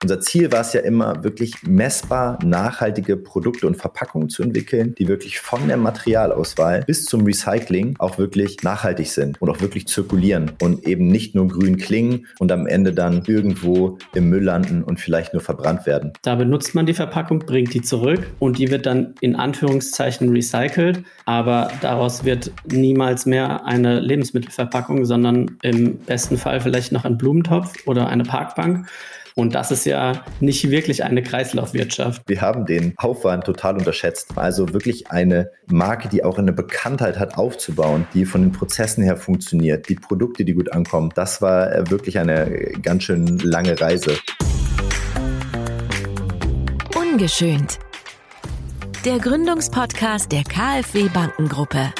[0.00, 5.08] Unser Ziel war es ja immer, wirklich messbar nachhaltige Produkte und Verpackungen zu entwickeln, die
[5.08, 10.52] wirklich von der Materialauswahl bis zum Recycling auch wirklich nachhaltig sind und auch wirklich zirkulieren
[10.60, 15.00] und eben nicht nur grün klingen und am Ende dann irgendwo im Müll landen und
[15.00, 16.12] vielleicht nur verbrannt werden.
[16.22, 21.02] Da benutzt man die Verpackung, bringt die zurück und die wird dann in Anführungszeichen recycelt,
[21.24, 27.74] aber daraus wird niemals mehr eine Lebensmittelverpackung, sondern im besten Fall vielleicht noch ein Blumentopf
[27.86, 28.86] oder eine Parkbank.
[29.38, 32.22] Und das ist ja nicht wirklich eine Kreislaufwirtschaft.
[32.26, 34.32] Wir haben den Aufwand total unterschätzt.
[34.34, 39.16] Also wirklich eine Marke, die auch eine Bekanntheit hat, aufzubauen, die von den Prozessen her
[39.16, 41.12] funktioniert, die Produkte, die gut ankommen.
[41.14, 42.50] Das war äh, wirklich eine
[42.82, 44.18] ganz schön lange Reise.
[46.96, 47.78] Ungeschönt.
[49.04, 51.92] Der Gründungspodcast der KfW Bankengruppe.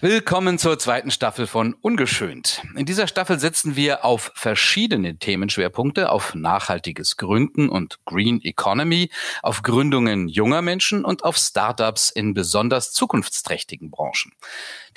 [0.00, 2.62] Willkommen zur zweiten Staffel von Ungeschönt.
[2.76, 9.10] In dieser Staffel setzen wir auf verschiedene Themenschwerpunkte, auf nachhaltiges Gründen und Green Economy,
[9.42, 14.30] auf Gründungen junger Menschen und auf Startups in besonders zukunftsträchtigen Branchen.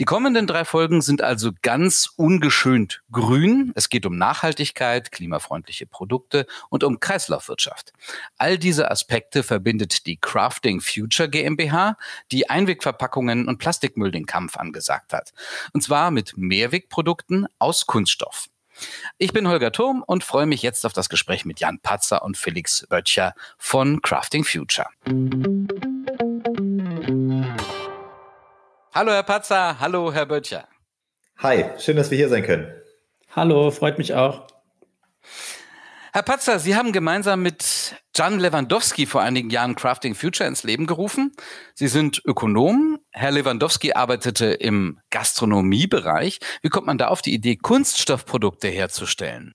[0.01, 3.71] Die kommenden drei Folgen sind also ganz ungeschönt grün.
[3.75, 7.93] Es geht um Nachhaltigkeit, klimafreundliche Produkte und um Kreislaufwirtschaft.
[8.39, 11.97] All diese Aspekte verbindet die Crafting Future GmbH,
[12.31, 15.31] die Einwegverpackungen und Plastikmüll den Kampf angesagt gesagt hat.
[15.73, 18.47] Und zwar mit Mehrwegprodukten aus Kunststoff.
[19.19, 22.35] Ich bin Holger Turm und freue mich jetzt auf das Gespräch mit Jan Patzer und
[22.35, 24.87] Felix Böttcher von Crafting Future.
[28.93, 30.67] Hallo Herr Patzer, hallo Herr Böttcher.
[31.37, 32.67] Hi, schön, dass wir hier sein können.
[33.33, 34.47] Hallo, freut mich auch.
[36.11, 40.87] Herr Patzer, Sie haben gemeinsam mit Jan Lewandowski vor einigen Jahren Crafting Future ins Leben
[40.87, 41.31] gerufen.
[41.73, 42.99] Sie sind Ökonom.
[43.11, 46.39] Herr Lewandowski arbeitete im Gastronomiebereich.
[46.61, 49.53] Wie kommt man da auf die Idee, Kunststoffprodukte herzustellen?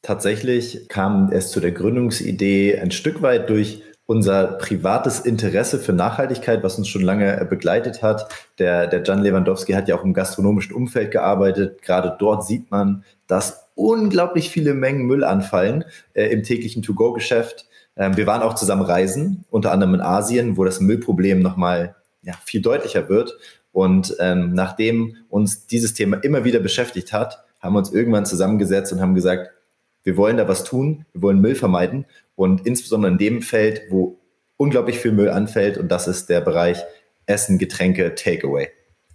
[0.00, 6.62] Tatsächlich kam es zu der Gründungsidee ein Stück weit durch unser privates Interesse für Nachhaltigkeit,
[6.62, 8.26] was uns schon lange begleitet hat.
[8.58, 11.82] Der, der Jan Lewandowski hat ja auch im gastronomischen Umfeld gearbeitet.
[11.82, 17.66] Gerade dort sieht man, dass unglaublich viele Mengen Müll anfallen äh, im täglichen To-Go-Geschäft.
[17.98, 22.32] Ähm, wir waren auch zusammen reisen, unter anderem in Asien, wo das Müllproblem nochmal ja,
[22.46, 23.36] viel deutlicher wird.
[23.72, 28.90] Und ähm, nachdem uns dieses Thema immer wieder beschäftigt hat, haben wir uns irgendwann zusammengesetzt
[28.90, 29.50] und haben gesagt,
[30.02, 32.06] wir wollen da was tun, wir wollen Müll vermeiden
[32.38, 34.16] und insbesondere in dem Feld, wo
[34.56, 36.84] unglaublich viel Müll anfällt und das ist der Bereich
[37.26, 38.68] Essen, Getränke, Takeaway.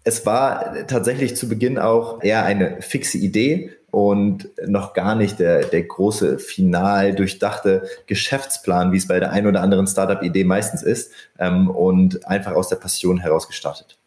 [0.04, 5.64] Es war tatsächlich zu Beginn auch eher eine fixe Idee und noch gar nicht der,
[5.64, 11.14] der große, final durchdachte Geschäftsplan, wie es bei der einen oder anderen Startup-Idee meistens ist,
[11.40, 13.98] ähm, und einfach aus der Passion heraus gestartet.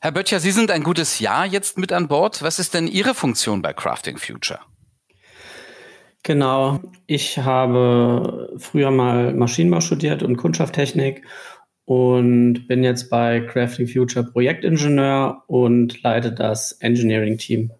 [0.00, 2.42] Herr Böttcher, Sie sind ein gutes Jahr jetzt mit an Bord.
[2.42, 4.60] Was ist denn Ihre Funktion bei Crafting Future?
[6.24, 11.22] Genau, ich habe früher mal Maschinenbau studiert und Kundschaftstechnik
[11.84, 17.72] und bin jetzt bei Crafting Future Projektingenieur und leite das Engineering-Team.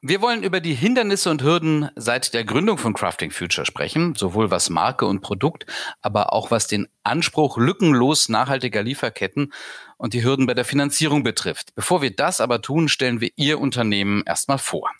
[0.00, 4.50] Wir wollen über die Hindernisse und Hürden seit der Gründung von Crafting Future sprechen, sowohl
[4.50, 5.66] was Marke und Produkt,
[6.02, 9.52] aber auch was den Anspruch lückenlos nachhaltiger Lieferketten
[9.98, 11.76] und die Hürden bei der Finanzierung betrifft.
[11.76, 14.90] Bevor wir das aber tun, stellen wir Ihr Unternehmen erstmal vor.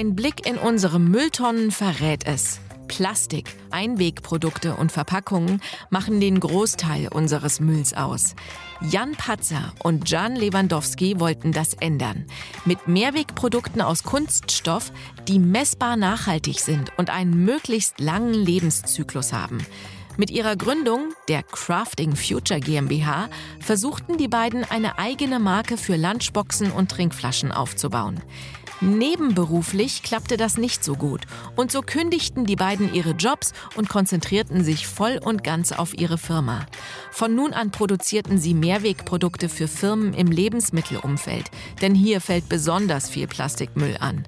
[0.00, 2.58] Ein Blick in unsere Mülltonnen verrät es.
[2.88, 8.34] Plastik, Einwegprodukte und Verpackungen machen den Großteil unseres Mülls aus.
[8.80, 12.24] Jan Patzer und Jan Lewandowski wollten das ändern.
[12.64, 14.90] Mit Mehrwegprodukten aus Kunststoff,
[15.28, 19.58] die messbar nachhaltig sind und einen möglichst langen Lebenszyklus haben.
[20.16, 23.28] Mit ihrer Gründung, der Crafting Future GmbH,
[23.58, 28.20] versuchten die beiden eine eigene Marke für Lunchboxen und Trinkflaschen aufzubauen.
[28.82, 31.22] Nebenberuflich klappte das nicht so gut
[31.54, 36.16] und so kündigten die beiden ihre Jobs und konzentrierten sich voll und ganz auf ihre
[36.16, 36.64] Firma.
[37.10, 41.50] Von nun an produzierten sie Mehrwegprodukte für Firmen im Lebensmittelumfeld,
[41.82, 44.24] denn hier fällt besonders viel Plastikmüll an.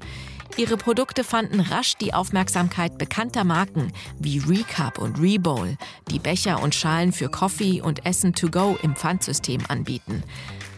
[0.59, 5.79] Ihre Produkte fanden rasch die Aufmerksamkeit bekannter Marken wie Recap und Rebowl,
[6.11, 10.23] die Becher und Schalen für Coffee und Essen to go im Pfandsystem anbieten.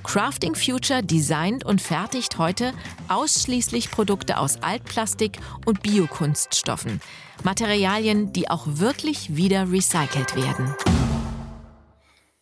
[0.04, 2.72] Crafting Future designt und fertigt heute
[3.08, 7.00] ausschließlich Produkte aus Altplastik und Biokunststoffen.
[7.42, 10.74] Materialien, die auch wirklich wieder recycelt werden.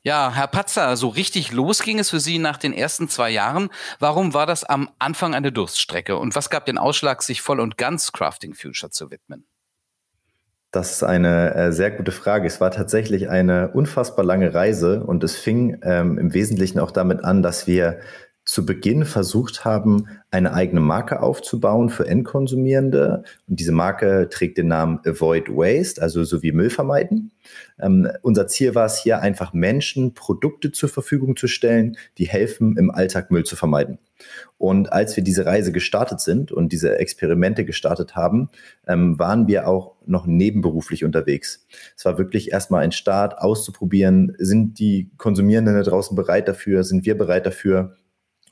[0.03, 3.71] Ja, Herr Patzer, so richtig los ging es für Sie nach den ersten zwei Jahren.
[4.01, 7.79] Warum war das am Anfang eine Durststrecke und was gab den Ausschlag, sich voll und
[7.79, 9.47] ganz Crafting Future zu widmen?
[10.73, 12.47] Das ist eine äh, sehr gute Frage.
[12.47, 17.23] Es war tatsächlich eine unfassbar lange Reise und es fing ähm, im Wesentlichen auch damit
[17.25, 18.01] an, dass wir
[18.47, 23.23] zu Beginn versucht haben, eine eigene Marke aufzubauen für Endkonsumierende.
[23.47, 27.33] Und diese Marke trägt den Namen Avoid Waste, also so wie Müll vermeiden.
[27.79, 32.79] Ähm, unser Ziel war es hier einfach Menschen Produkte zur Verfügung zu stellen, die helfen,
[32.79, 33.99] im Alltag Müll zu vermeiden.
[34.59, 38.51] Und als wir diese Reise gestartet sind und diese Experimente gestartet haben,
[38.87, 41.67] ähm, waren wir auch noch nebenberuflich unterwegs.
[41.97, 47.05] Es war wirklich erstmal ein Start, auszuprobieren, sind die Konsumierenden da draußen bereit dafür, sind
[47.05, 47.97] wir bereit dafür,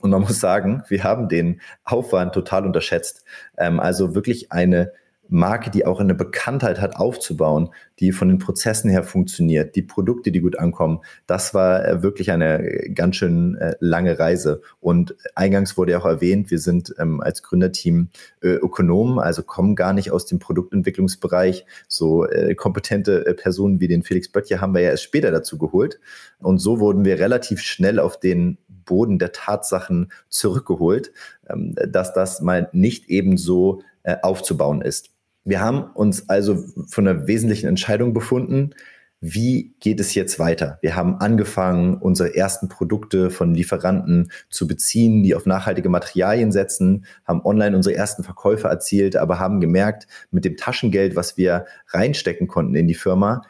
[0.00, 3.24] und man muss sagen, wir haben den Aufwand total unterschätzt.
[3.58, 4.92] Ähm, also wirklich eine
[5.28, 7.70] Marke, die auch eine Bekanntheit hat, aufzubauen,
[8.00, 11.00] die von den Prozessen her funktioniert, die Produkte, die gut ankommen.
[11.26, 14.62] Das war äh, wirklich eine ganz schön äh, lange Reise.
[14.80, 18.08] Und eingangs wurde ja auch erwähnt, wir sind ähm, als Gründerteam
[18.42, 21.66] äh, Ökonomen, also kommen gar nicht aus dem Produktentwicklungsbereich.
[21.88, 25.58] So äh, kompetente äh, Personen wie den Felix Böttcher haben wir ja erst später dazu
[25.58, 26.00] geholt.
[26.38, 31.12] Und so wurden wir relativ schnell auf den Boden der Tatsachen zurückgeholt,
[31.48, 35.10] ähm, dass das mal nicht ebenso äh, aufzubauen ist.
[35.44, 38.74] Wir haben uns also von einer wesentlichen Entscheidung befunden,
[39.22, 40.78] wie geht es jetzt weiter?
[40.80, 47.04] Wir haben angefangen, unsere ersten Produkte von Lieferanten zu beziehen, die auf nachhaltige Materialien setzen,
[47.26, 52.48] haben online unsere ersten Verkäufe erzielt, aber haben gemerkt, mit dem Taschengeld, was wir reinstecken
[52.48, 53.42] konnten in die Firma,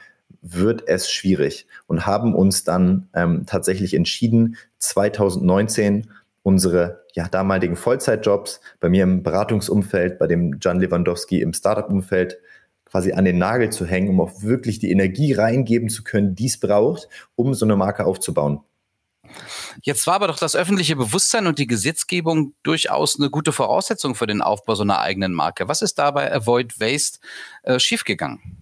[0.42, 6.10] wird es schwierig und haben uns dann ähm, tatsächlich entschieden, 2019
[6.42, 12.38] unsere ja, damaligen Vollzeitjobs bei mir im Beratungsumfeld, bei dem John Lewandowski im Startup-Umfeld
[12.84, 16.46] quasi an den Nagel zu hängen, um auch wirklich die Energie reingeben zu können, die
[16.46, 18.60] es braucht, um so eine Marke aufzubauen.
[19.82, 24.26] Jetzt war aber doch das öffentliche Bewusstsein und die Gesetzgebung durchaus eine gute Voraussetzung für
[24.26, 25.68] den Aufbau so einer eigenen Marke.
[25.68, 27.20] Was ist dabei Avoid Waste
[27.62, 28.59] äh, schiefgegangen?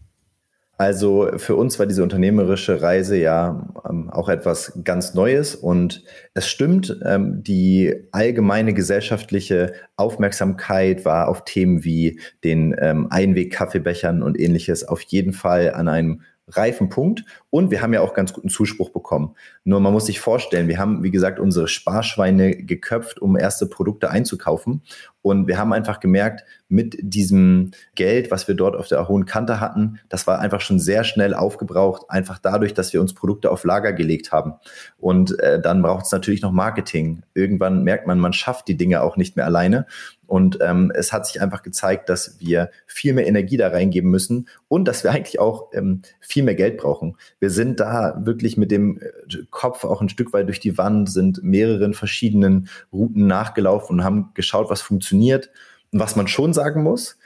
[0.80, 6.04] Also für uns war diese unternehmerische Reise ja ähm, auch etwas ganz Neues und
[6.34, 14.38] es stimmt, ähm, die allgemeine gesellschaftliche Aufmerksamkeit war auf Themen wie den ähm, Einweg-Kaffeebechern und
[14.38, 18.48] ähnliches auf jeden Fall an einem reifen Punkt und wir haben ja auch ganz guten
[18.48, 19.34] Zuspruch bekommen.
[19.64, 24.10] Nur man muss sich vorstellen, wir haben, wie gesagt, unsere Sparschweine geköpft, um erste Produkte
[24.10, 24.82] einzukaufen.
[25.22, 29.60] Und wir haben einfach gemerkt, mit diesem Geld, was wir dort auf der hohen Kante
[29.60, 33.64] hatten, das war einfach schon sehr schnell aufgebraucht, einfach dadurch, dass wir uns Produkte auf
[33.64, 34.54] Lager gelegt haben.
[34.98, 37.22] Und äh, dann braucht es natürlich noch Marketing.
[37.34, 39.86] Irgendwann merkt man, man schafft die Dinge auch nicht mehr alleine.
[40.28, 44.46] Und ähm, es hat sich einfach gezeigt, dass wir viel mehr Energie da reingeben müssen
[44.68, 47.16] und dass wir eigentlich auch ähm, viel mehr Geld brauchen.
[47.40, 51.10] Wir sind da wirklich mit dem äh, Kopf auch ein Stück weit durch die Wand,
[51.10, 55.48] sind mehreren verschiedenen Routen nachgelaufen und haben geschaut, was funktioniert.
[55.92, 57.16] Und was man schon sagen muss,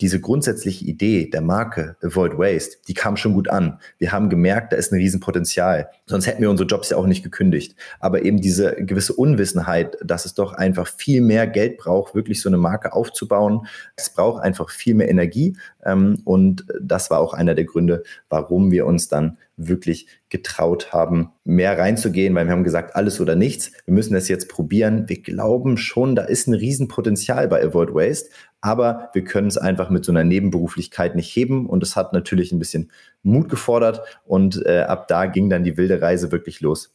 [0.00, 3.78] diese grundsätzliche Idee der Marke Avoid Waste, die kam schon gut an.
[3.98, 5.90] Wir haben gemerkt, da ist ein Riesenpotenzial.
[6.06, 7.76] Sonst hätten wir unsere Jobs ja auch nicht gekündigt.
[8.00, 12.48] Aber eben diese gewisse Unwissenheit, dass es doch einfach viel mehr Geld braucht, wirklich so
[12.48, 13.66] eine Marke aufzubauen.
[13.96, 15.56] Es braucht einfach viel mehr Energie.
[15.84, 19.36] Ähm, und das war auch einer der Gründe, warum wir uns dann
[19.68, 23.72] wirklich getraut haben, mehr reinzugehen, weil wir haben gesagt, alles oder nichts.
[23.84, 25.08] Wir müssen das jetzt probieren.
[25.08, 28.30] Wir glauben schon, da ist ein Riesenpotenzial bei Avoid Waste,
[28.60, 32.52] aber wir können es einfach mit so einer Nebenberuflichkeit nicht heben und es hat natürlich
[32.52, 32.90] ein bisschen
[33.22, 36.94] Mut gefordert und äh, ab da ging dann die wilde Reise wirklich los.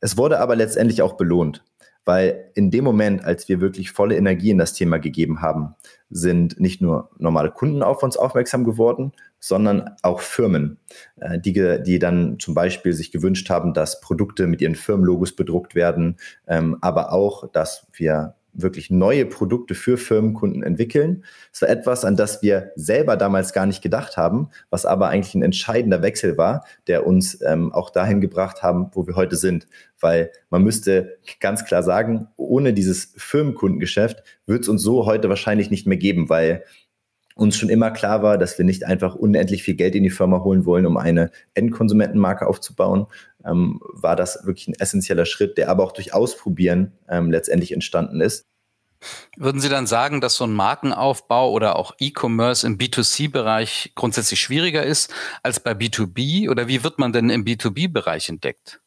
[0.00, 1.64] Es wurde aber letztendlich auch belohnt,
[2.04, 5.74] weil in dem Moment, als wir wirklich volle Energie in das Thema gegeben haben,
[6.10, 10.78] sind nicht nur normale Kunden auf uns aufmerksam geworden, sondern auch Firmen,
[11.20, 11.52] äh, die,
[11.82, 16.76] die dann zum Beispiel sich gewünscht haben, dass Produkte mit ihren Firmenlogos bedruckt werden, ähm,
[16.80, 21.24] aber auch, dass wir wirklich neue Produkte für Firmenkunden entwickeln.
[21.52, 25.34] Es war etwas, an das wir selber damals gar nicht gedacht haben, was aber eigentlich
[25.34, 29.66] ein entscheidender Wechsel war, der uns ähm, auch dahin gebracht haben, wo wir heute sind.
[30.00, 35.70] Weil man müsste ganz klar sagen, ohne dieses Firmenkundengeschäft wird es uns so heute wahrscheinlich
[35.70, 36.64] nicht mehr geben, weil
[37.34, 40.42] uns schon immer klar war, dass wir nicht einfach unendlich viel Geld in die Firma
[40.44, 43.06] holen wollen, um eine Endkonsumentenmarke aufzubauen,
[43.44, 48.20] ähm, war das wirklich ein essentieller Schritt, der aber auch durch Ausprobieren ähm, letztendlich entstanden
[48.20, 48.46] ist.
[49.36, 54.82] Würden Sie dann sagen, dass so ein Markenaufbau oder auch E-Commerce im B2C-Bereich grundsätzlich schwieriger
[54.82, 55.12] ist
[55.42, 56.48] als bei B2B?
[56.48, 58.80] Oder wie wird man denn im B2B-Bereich entdeckt?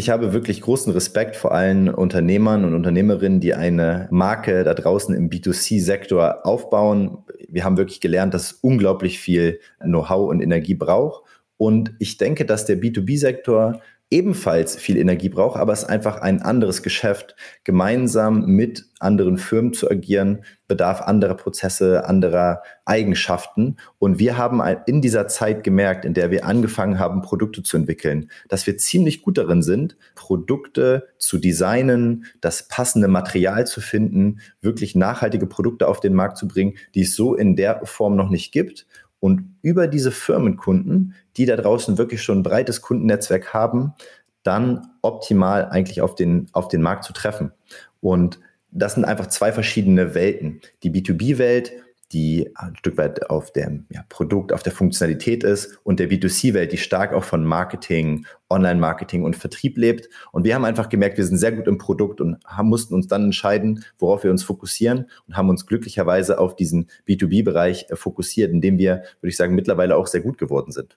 [0.00, 5.14] Ich habe wirklich großen Respekt vor allen Unternehmern und Unternehmerinnen, die eine Marke da draußen
[5.14, 7.18] im B2C-Sektor aufbauen.
[7.50, 11.24] Wir haben wirklich gelernt, dass es unglaublich viel Know-how und Energie braucht.
[11.58, 16.42] Und ich denke, dass der B2B-Sektor ebenfalls viel Energie braucht, aber es ist einfach ein
[16.42, 17.36] anderes Geschäft.
[17.62, 23.76] Gemeinsam mit anderen Firmen zu agieren, bedarf anderer Prozesse, anderer Eigenschaften.
[23.98, 28.30] Und wir haben in dieser Zeit gemerkt, in der wir angefangen haben, Produkte zu entwickeln,
[28.48, 34.96] dass wir ziemlich gut darin sind, Produkte zu designen, das passende Material zu finden, wirklich
[34.96, 38.52] nachhaltige Produkte auf den Markt zu bringen, die es so in der Form noch nicht
[38.52, 38.86] gibt
[39.20, 43.94] und über diese Firmenkunden, die da draußen wirklich schon ein breites Kundennetzwerk haben,
[44.42, 47.52] dann optimal eigentlich auf den, auf den Markt zu treffen.
[48.00, 50.60] Und das sind einfach zwei verschiedene Welten.
[50.82, 51.72] Die B2B-Welt
[52.12, 56.72] die ein Stück weit auf dem ja, Produkt, auf der Funktionalität ist und der B2C-Welt,
[56.72, 60.08] die stark auch von Marketing, Online-Marketing und Vertrieb lebt.
[60.32, 63.06] Und wir haben einfach gemerkt, wir sind sehr gut im Produkt und haben, mussten uns
[63.06, 68.50] dann entscheiden, worauf wir uns fokussieren und haben uns glücklicherweise auf diesen B2B-Bereich äh, fokussiert,
[68.50, 70.96] in dem wir, würde ich sagen, mittlerweile auch sehr gut geworden sind.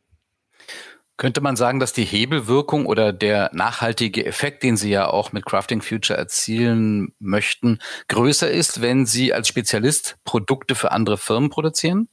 [1.16, 5.46] Könnte man sagen, dass die Hebelwirkung oder der nachhaltige Effekt, den Sie ja auch mit
[5.46, 12.08] Crafting Future erzielen möchten, größer ist, wenn Sie als Spezialist Produkte für andere Firmen produzieren?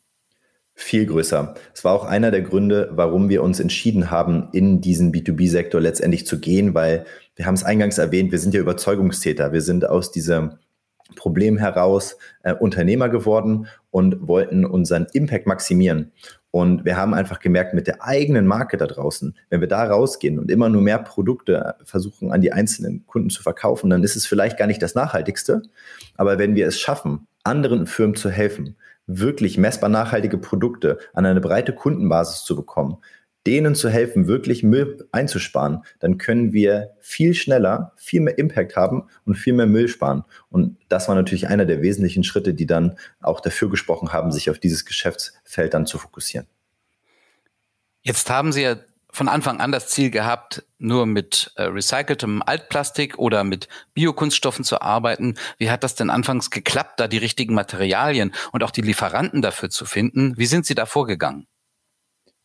[0.75, 1.54] Viel größer.
[1.75, 6.26] Es war auch einer der Gründe, warum wir uns entschieden haben, in diesen B2B-Sektor letztendlich
[6.26, 9.52] zu gehen, weil wir haben es eingangs erwähnt, wir sind ja Überzeugungstäter.
[9.52, 10.59] Wir sind aus diesem
[11.16, 16.12] Problem heraus äh, Unternehmer geworden und wollten unseren Impact maximieren.
[16.52, 20.38] Und wir haben einfach gemerkt, mit der eigenen Marke da draußen, wenn wir da rausgehen
[20.38, 24.26] und immer nur mehr Produkte versuchen an die einzelnen Kunden zu verkaufen, dann ist es
[24.26, 25.62] vielleicht gar nicht das Nachhaltigste.
[26.16, 28.76] Aber wenn wir es schaffen, anderen Firmen zu helfen,
[29.07, 32.99] wirklich messbar nachhaltige Produkte an eine breite Kundenbasis zu bekommen,
[33.47, 39.04] denen zu helfen, wirklich Müll einzusparen, dann können wir viel schneller, viel mehr Impact haben
[39.25, 40.25] und viel mehr Müll sparen.
[40.50, 44.50] Und das war natürlich einer der wesentlichen Schritte, die dann auch dafür gesprochen haben, sich
[44.50, 46.47] auf dieses Geschäftsfeld dann zu fokussieren.
[48.02, 48.76] Jetzt haben Sie ja
[49.12, 54.80] von Anfang an das Ziel gehabt, nur mit äh, recyceltem Altplastik oder mit Biokunststoffen zu
[54.80, 55.35] arbeiten.
[55.59, 59.70] Wie hat das denn anfangs geklappt, da die richtigen Materialien und auch die Lieferanten dafür
[59.70, 60.37] zu finden?
[60.37, 61.47] Wie sind Sie da vorgegangen?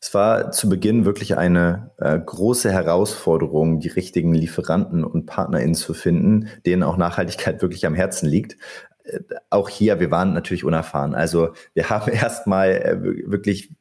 [0.06, 5.96] Es war zu Beginn wirklich eine äh, große Herausforderung, die richtigen Lieferanten und PartnerInnen zu
[5.96, 8.56] finden, denen auch Nachhaltigkeit wirklich am Herzen liegt.
[9.04, 11.16] Äh, auch hier, wir waren natürlich unerfahren.
[11.16, 13.76] Also wir haben erstmal äh, wirklich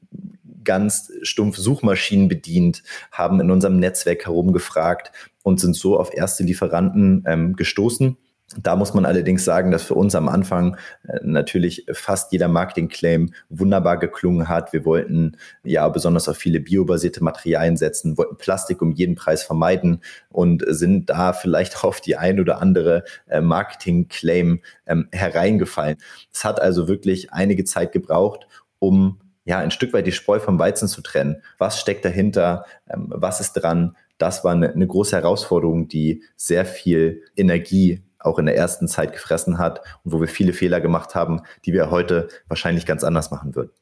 [0.65, 5.13] ganz stumpf Suchmaschinen bedient, haben in unserem Netzwerk herumgefragt
[5.43, 8.17] und sind so auf erste Lieferanten ähm, gestoßen
[8.63, 13.33] da muss man allerdings sagen, dass für uns am Anfang äh, natürlich fast jeder Marketing-Claim
[13.49, 14.73] wunderbar geklungen hat.
[14.73, 20.01] Wir wollten ja besonders auf viele biobasierte Materialien setzen, wollten Plastik um jeden Preis vermeiden
[20.31, 25.97] und sind da vielleicht auf die ein oder andere äh, Marketing-Claim ähm, hereingefallen.
[26.33, 28.47] Es hat also wirklich einige Zeit gebraucht,
[28.79, 31.43] um ja ein Stück weit die Spreu vom Weizen zu trennen.
[31.59, 32.65] Was steckt dahinter?
[32.89, 33.97] Ähm, was ist dran?
[34.19, 39.13] Das war eine, eine große Herausforderung, die sehr viel Energie auch in der ersten Zeit
[39.13, 43.31] gefressen hat und wo wir viele Fehler gemacht haben, die wir heute wahrscheinlich ganz anders
[43.31, 43.73] machen würden.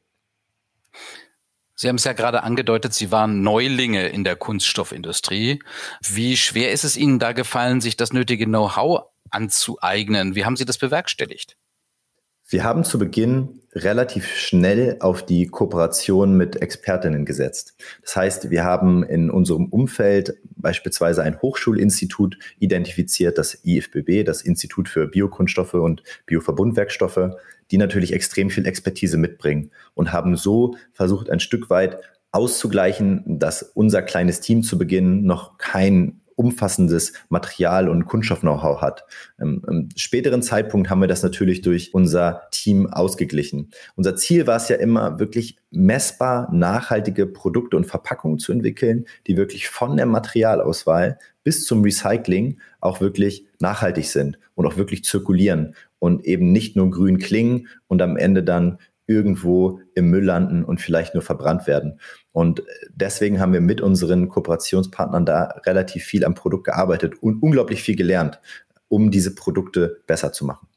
[1.75, 5.63] Sie haben es ja gerade angedeutet, Sie waren Neulinge in der Kunststoffindustrie.
[6.01, 10.35] Wie schwer ist es Ihnen da gefallen, sich das nötige Know-how anzueignen?
[10.35, 11.57] Wie haben Sie das bewerkstelligt?
[12.53, 17.73] Wir haben zu Beginn relativ schnell auf die Kooperation mit Expertinnen gesetzt.
[18.03, 24.87] Das heißt, wir haben in unserem Umfeld beispielsweise ein Hochschulinstitut identifiziert, das IFBB, das Institut
[24.87, 27.31] für Biokunststoffe und Bioverbundwerkstoffe,
[27.71, 31.97] die natürlich extrem viel Expertise mitbringen und haben so versucht, ein Stück weit
[32.31, 39.05] auszugleichen, dass unser kleines Team zu Beginn noch kein umfassendes Material- und Kunststoff-Know-how hat.
[39.39, 43.71] Im, Im, späteren Zeitpunkt haben wir das natürlich durch unser Team ausgeglichen.
[43.95, 49.37] Unser Ziel war es ja immer, wirklich messbar nachhaltige Produkte und Verpackungen zu entwickeln, die
[49.37, 55.75] wirklich von der Materialauswahl bis zum Recycling auch wirklich nachhaltig sind und auch wirklich zirkulieren
[55.99, 60.81] und eben nicht nur grün klingen und am Ende dann irgendwo im Müll landen und
[60.81, 61.99] vielleicht nur verbrannt werden.
[62.31, 67.83] Und deswegen haben wir mit unseren Kooperationspartnern da relativ viel am Produkt gearbeitet und unglaublich
[67.83, 68.39] viel gelernt,
[68.87, 70.67] um diese Produkte besser zu machen.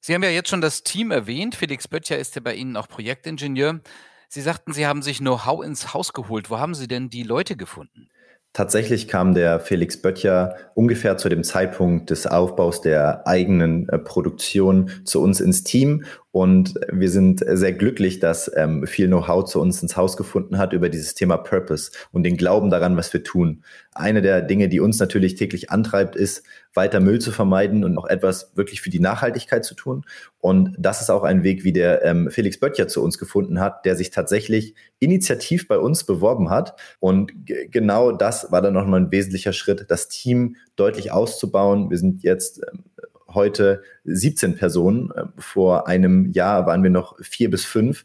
[0.00, 1.56] Sie haben ja jetzt schon das Team erwähnt.
[1.56, 3.80] Felix Böttcher ist ja bei Ihnen auch Projektingenieur.
[4.28, 6.50] Sie sagten, Sie haben sich Know-how ins Haus geholt.
[6.50, 8.08] Wo haben Sie denn die Leute gefunden?
[8.56, 14.90] Tatsächlich kam der Felix Böttcher ungefähr zu dem Zeitpunkt des Aufbaus der eigenen äh, Produktion
[15.04, 16.04] zu uns ins Team
[16.36, 20.74] Und wir sind sehr glücklich, dass ähm, viel Know-how zu uns ins Haus gefunden hat
[20.74, 23.64] über dieses Thema Purpose und den Glauben daran, was wir tun.
[23.94, 26.42] Eine der Dinge, die uns natürlich täglich antreibt, ist,
[26.74, 30.04] weiter Müll zu vermeiden und noch etwas wirklich für die Nachhaltigkeit zu tun.
[30.38, 33.86] Und das ist auch ein Weg, wie der ähm, Felix Böttcher zu uns gefunden hat,
[33.86, 36.78] der sich tatsächlich initiativ bei uns beworben hat.
[37.00, 41.88] Und genau das war dann nochmal ein wesentlicher Schritt, das Team deutlich auszubauen.
[41.88, 42.84] Wir sind jetzt ähm,
[43.28, 45.10] heute 17 Personen.
[45.36, 48.04] Vor einem Jahr waren wir noch vier bis fünf.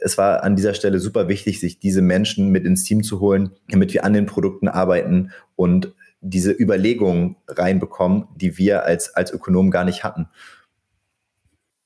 [0.00, 3.50] Es war an dieser Stelle super wichtig, sich diese Menschen mit ins Team zu holen,
[3.68, 9.70] damit wir an den Produkten arbeiten und diese Überlegungen reinbekommen, die wir als, als Ökonomen
[9.70, 10.28] gar nicht hatten.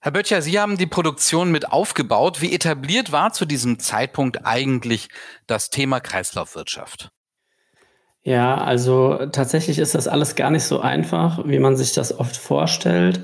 [0.01, 2.43] Herr Böttcher, Sie haben die Produktion mit aufgebaut.
[2.43, 5.09] Wie etabliert war zu diesem Zeitpunkt eigentlich
[5.47, 7.11] das Thema Kreislaufwirtschaft?
[8.25, 12.37] Ja, also tatsächlich ist das alles gar nicht so einfach, wie man sich das oft
[12.37, 13.21] vorstellt.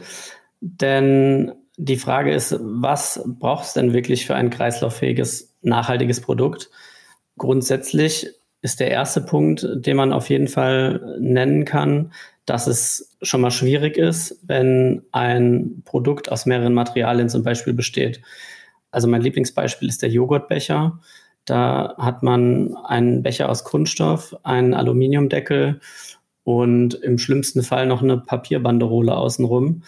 [0.61, 6.71] Denn die Frage ist, was braucht es denn wirklich für ein kreislauffähiges, nachhaltiges Produkt?
[7.39, 8.29] Grundsätzlich
[8.61, 12.13] ist der erste Punkt, den man auf jeden Fall nennen kann,
[12.45, 18.21] dass es schon mal schwierig ist, wenn ein Produkt aus mehreren Materialien zum Beispiel besteht.
[18.91, 21.01] Also mein Lieblingsbeispiel ist der Joghurtbecher.
[21.45, 25.81] Da hat man einen Becher aus Kunststoff, einen Aluminiumdeckel
[26.45, 29.83] und im schlimmsten Fall noch eine Papierbanderole außenrum.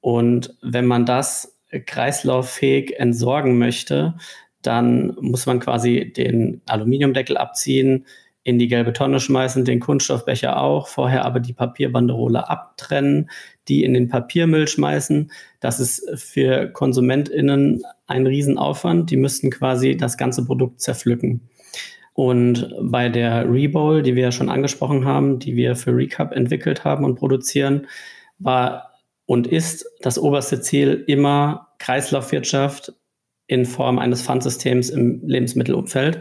[0.00, 4.14] Und wenn man das kreislauffähig entsorgen möchte,
[4.62, 8.06] dann muss man quasi den Aluminiumdeckel abziehen,
[8.44, 13.30] in die gelbe Tonne schmeißen, den Kunststoffbecher auch, vorher aber die Papierbanderole abtrennen,
[13.68, 15.30] die in den Papiermüll schmeißen.
[15.60, 19.10] Das ist für KonsumentInnen ein Riesenaufwand.
[19.10, 21.48] Die müssten quasi das ganze Produkt zerpflücken.
[22.14, 26.84] Und bei der Rebowl, die wir ja schon angesprochen haben, die wir für Recap entwickelt
[26.84, 27.86] haben und produzieren,
[28.38, 28.90] war
[29.24, 32.92] und ist das oberste Ziel immer Kreislaufwirtschaft
[33.46, 36.20] in Form eines Pfandsystems im Lebensmittelumfeld.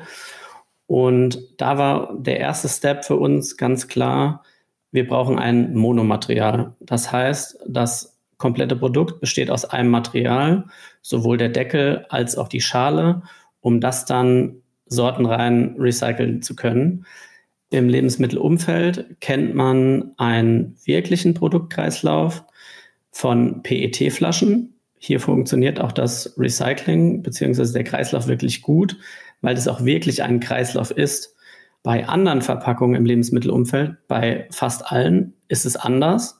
[0.85, 4.43] Und da war der erste Step für uns ganz klar,
[4.91, 6.75] wir brauchen ein Monomaterial.
[6.79, 10.65] Das heißt, das komplette Produkt besteht aus einem Material,
[11.01, 13.21] sowohl der Deckel als auch die Schale,
[13.61, 14.55] um das dann
[14.87, 17.05] sortenrein recyceln zu können.
[17.69, 22.43] Im Lebensmittelumfeld kennt man einen wirklichen Produktkreislauf
[23.11, 24.73] von PET-Flaschen.
[24.97, 27.71] Hier funktioniert auch das Recycling bzw.
[27.71, 28.97] der Kreislauf wirklich gut,
[29.41, 31.35] weil es auch wirklich ein Kreislauf ist.
[31.83, 36.39] Bei anderen Verpackungen im Lebensmittelumfeld, bei fast allen, ist es anders.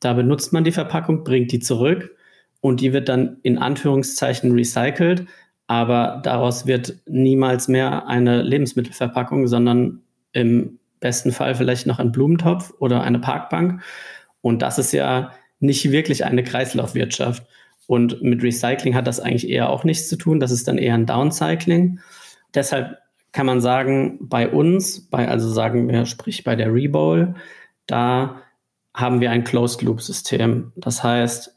[0.00, 2.14] Da benutzt man die Verpackung, bringt die zurück
[2.60, 5.26] und die wird dann in Anführungszeichen recycelt,
[5.66, 12.74] aber daraus wird niemals mehr eine Lebensmittelverpackung, sondern im besten Fall vielleicht noch ein Blumentopf
[12.78, 13.82] oder eine Parkbank.
[14.42, 17.46] Und das ist ja nicht wirklich eine Kreislaufwirtschaft.
[17.86, 20.40] Und mit Recycling hat das eigentlich eher auch nichts zu tun.
[20.40, 22.00] Das ist dann eher ein Downcycling.
[22.54, 22.98] Deshalb
[23.34, 27.34] kann man sagen, bei uns, bei, also sagen wir, sprich bei der Rebowl,
[27.86, 28.40] da
[28.94, 30.72] haben wir ein Closed-Loop-System.
[30.76, 31.52] Das heißt,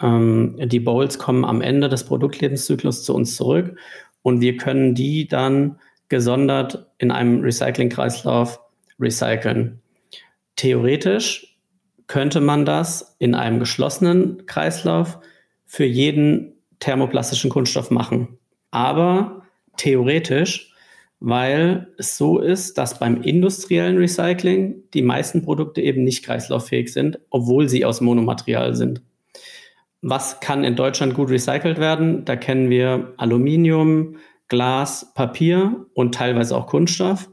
[0.00, 3.76] ähm, die Bowls kommen am Ende des Produktlebenszyklus zu uns zurück
[4.22, 8.60] und wir können die dann gesondert in einem Recycling-Kreislauf
[9.00, 9.82] recyceln.
[10.54, 11.58] Theoretisch
[12.06, 15.18] könnte man das in einem geschlossenen Kreislauf
[15.64, 18.38] für jeden thermoplastischen Kunststoff machen.
[18.70, 19.42] Aber
[19.76, 20.72] theoretisch,
[21.20, 27.18] weil es so ist, dass beim industriellen Recycling die meisten Produkte eben nicht kreislauffähig sind,
[27.30, 29.02] obwohl sie aus Monomaterial sind.
[30.02, 32.24] Was kann in Deutschland gut recycelt werden?
[32.24, 34.16] Da kennen wir Aluminium,
[34.48, 37.30] Glas, Papier und teilweise auch Kunststoff.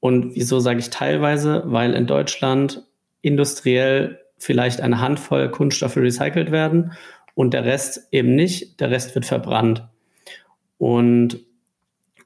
[0.00, 1.62] Und wieso sage ich teilweise?
[1.66, 2.84] Weil in Deutschland
[3.20, 6.92] industriell vielleicht eine Handvoll Kunststoffe recycelt werden
[7.34, 8.80] und der Rest eben nicht.
[8.80, 9.86] Der Rest wird verbrannt.
[10.78, 11.44] Und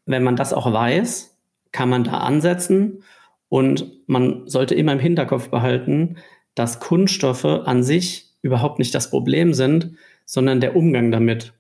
[0.06, 1.38] wenn man das auch weiß,
[1.72, 3.02] kann man da ansetzen
[3.48, 6.16] und man sollte immer im Hinterkopf behalten,
[6.54, 11.54] dass Kunststoffe an sich überhaupt nicht das Problem sind, sondern der Umgang damit.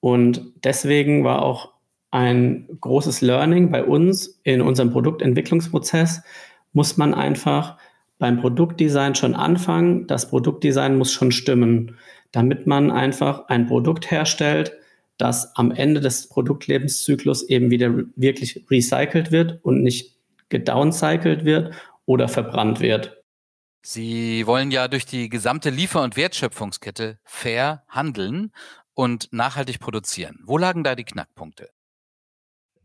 [0.00, 1.72] Und deswegen war auch
[2.10, 6.22] ein großes Learning bei uns in unserem Produktentwicklungsprozess,
[6.72, 7.76] muss man einfach
[8.18, 10.06] beim Produktdesign schon anfangen.
[10.06, 11.96] Das Produktdesign muss schon stimmen,
[12.30, 14.76] damit man einfach ein Produkt herstellt,
[15.18, 20.16] das am Ende des Produktlebenszyklus eben wieder wirklich recycelt wird und nicht
[20.48, 21.74] gedowncycelt wird
[22.06, 23.22] oder verbrannt wird.
[23.82, 28.50] Sie wollen ja durch die gesamte Liefer- und Wertschöpfungskette fair handeln
[28.94, 30.40] und nachhaltig produzieren.
[30.44, 31.70] Wo lagen da die Knackpunkte?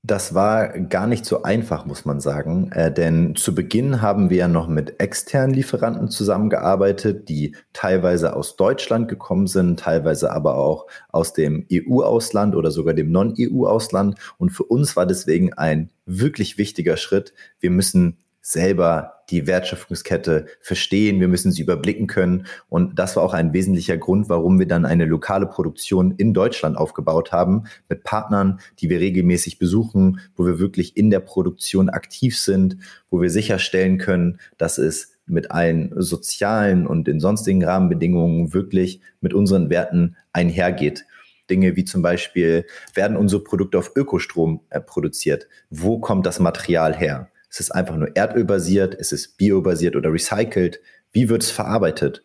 [0.02, 2.72] Das war gar nicht so einfach, muss man sagen.
[2.72, 8.56] Äh, denn zu Beginn haben wir ja noch mit externen Lieferanten zusammengearbeitet, die teilweise aus
[8.56, 14.18] Deutschland gekommen sind, teilweise aber auch aus dem EU-Ausland oder sogar dem Non-EU-Ausland.
[14.38, 17.34] Und für uns war deswegen ein wirklich wichtiger Schritt.
[17.60, 18.18] Wir müssen
[18.52, 22.48] selber die Wertschöpfungskette verstehen, wir müssen sie überblicken können.
[22.68, 26.76] Und das war auch ein wesentlicher Grund, warum wir dann eine lokale Produktion in Deutschland
[26.76, 32.40] aufgebaut haben, mit Partnern, die wir regelmäßig besuchen, wo wir wirklich in der Produktion aktiv
[32.40, 32.78] sind,
[33.12, 39.36] wo wir sicherstellen können, dass es mit allen sozialen und den sonstigen Rahmenbedingungen wirklich mit
[39.36, 41.06] unseren Werten einhergeht.
[41.52, 45.48] Dinge wie zum Beispiel, werden unsere Produkte auf Ökostrom äh, produziert?
[45.70, 47.30] Wo kommt das Material her?
[47.50, 48.96] Ist es einfach nur erdölbasiert?
[48.96, 50.80] Ist es biobasiert oder recycelt?
[51.12, 52.24] Wie wird es verarbeitet?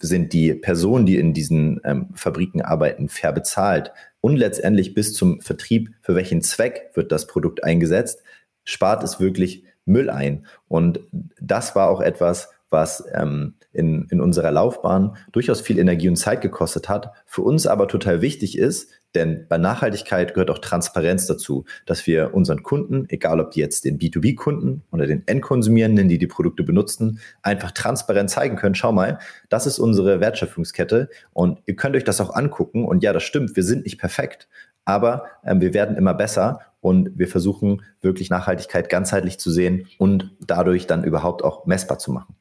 [0.00, 3.92] Sind die Personen, die in diesen ähm, Fabriken arbeiten, fair bezahlt?
[4.20, 8.22] Und letztendlich bis zum Vertrieb, für welchen Zweck wird das Produkt eingesetzt?
[8.64, 10.46] Spart es wirklich Müll ein?
[10.66, 11.00] Und
[11.40, 16.40] das war auch etwas, was ähm, in, in unserer Laufbahn durchaus viel Energie und Zeit
[16.40, 21.64] gekostet hat, für uns aber total wichtig ist, denn bei Nachhaltigkeit gehört auch Transparenz dazu,
[21.86, 26.26] dass wir unseren Kunden, egal ob die jetzt den B2B-Kunden oder den Endkonsumierenden, die die
[26.26, 31.96] Produkte benutzen, einfach transparent zeigen können, schau mal, das ist unsere Wertschöpfungskette und ihr könnt
[31.96, 34.48] euch das auch angucken und ja, das stimmt, wir sind nicht perfekt,
[34.84, 40.32] aber äh, wir werden immer besser und wir versuchen wirklich Nachhaltigkeit ganzheitlich zu sehen und
[40.46, 42.36] dadurch dann überhaupt auch messbar zu machen.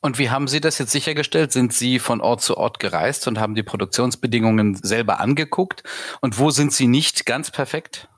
[0.00, 1.52] Und wie haben Sie das jetzt sichergestellt?
[1.52, 5.82] Sind Sie von Ort zu Ort gereist und haben die Produktionsbedingungen selber angeguckt?
[6.20, 8.08] Und wo sind Sie nicht ganz perfekt?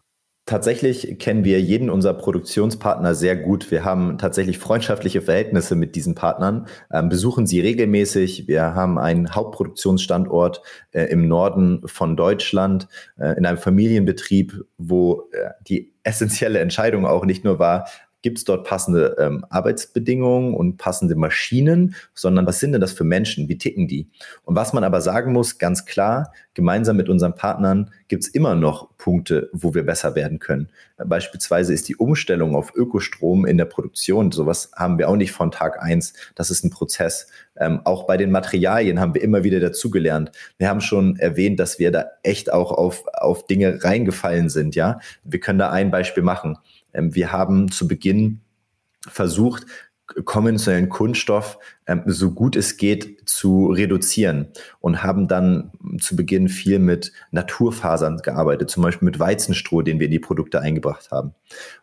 [0.48, 3.70] Tatsächlich kennen wir jeden unserer Produktionspartner sehr gut.
[3.70, 8.48] Wir haben tatsächlich freundschaftliche Verhältnisse mit diesen Partnern, ähm, besuchen sie regelmäßig.
[8.48, 15.50] Wir haben einen Hauptproduktionsstandort äh, im Norden von Deutschland, äh, in einem Familienbetrieb, wo äh,
[15.68, 17.86] die essentielle Entscheidung auch nicht nur war,
[18.22, 23.04] gibt es dort passende ähm, Arbeitsbedingungen und passende Maschinen, sondern was sind denn das für
[23.04, 23.48] Menschen?
[23.48, 24.08] Wie ticken die?
[24.44, 28.54] Und was man aber sagen muss, ganz klar, gemeinsam mit unseren Partnern gibt es immer
[28.54, 30.68] noch Punkte, wo wir besser werden können.
[30.96, 35.52] Beispielsweise ist die Umstellung auf Ökostrom in der Produktion, sowas haben wir auch nicht von
[35.52, 36.14] Tag eins.
[36.34, 37.28] Das ist ein Prozess.
[37.56, 40.32] Ähm, auch bei den Materialien haben wir immer wieder dazugelernt.
[40.58, 44.74] Wir haben schon erwähnt, dass wir da echt auch auf, auf Dinge reingefallen sind.
[44.74, 46.58] Ja, wir können da ein Beispiel machen.
[46.92, 48.40] Ähm, wir haben zu Beginn
[49.08, 49.66] versucht,
[50.24, 54.48] konventionellen Kunststoff ähm, so gut es geht zu reduzieren
[54.80, 55.70] und haben dann
[56.00, 60.60] zu Beginn viel mit Naturfasern gearbeitet, zum Beispiel mit Weizenstroh, den wir in die Produkte
[60.60, 61.34] eingebracht haben.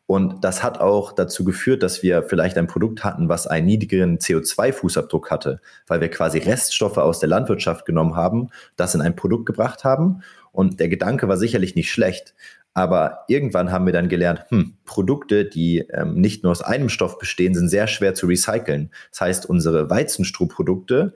[0.08, 4.18] Und das hat auch dazu geführt, dass wir vielleicht ein Produkt hatten, was einen niedrigeren
[4.18, 9.46] CO2-Fußabdruck hatte, weil wir quasi Reststoffe aus der Landwirtschaft genommen haben, das in ein Produkt
[9.46, 10.22] gebracht haben.
[10.52, 12.34] Und der Gedanke war sicherlich nicht schlecht,
[12.76, 17.18] aber irgendwann haben wir dann gelernt, hm, Produkte, die ähm, nicht nur aus einem Stoff
[17.18, 18.92] bestehen, sind sehr schwer zu recyceln.
[19.12, 21.14] Das heißt, unsere Weizenstrohprodukte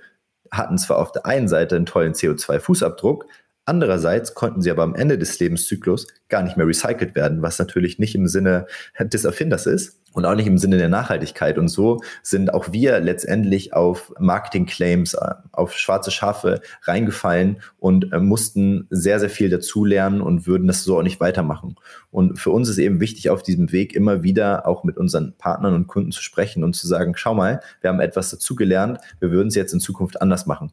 [0.50, 3.26] hatten zwar auf der einen Seite einen tollen CO2-Fußabdruck,
[3.69, 8.00] Andererseits konnten sie aber am Ende des Lebenszyklus gar nicht mehr recycelt werden, was natürlich
[8.00, 8.65] nicht im Sinne
[9.00, 11.58] des Erfinders ist und auch nicht im Sinne der Nachhaltigkeit.
[11.58, 18.19] Und so sind auch wir letztendlich auf Marketing-Claims, äh, auf schwarze Schafe reingefallen und äh,
[18.19, 21.76] mussten sehr, sehr viel dazulernen und würden das so auch nicht weitermachen.
[22.12, 25.74] Und für uns ist eben wichtig, auf diesem Weg immer wieder auch mit unseren Partnern
[25.74, 29.50] und Kunden zu sprechen und zu sagen, schau mal, wir haben etwas dazugelernt, wir würden
[29.50, 30.72] es jetzt in Zukunft anders machen.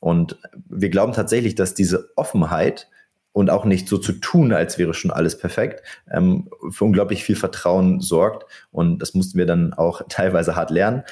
[0.00, 2.88] Und wir glauben tatsächlich, dass diese Offenheit
[3.36, 7.36] und auch nicht so zu tun, als wäre schon alles perfekt, ähm, für unglaublich viel
[7.36, 8.50] Vertrauen sorgt.
[8.70, 11.02] Und das mussten wir dann auch teilweise hart lernen.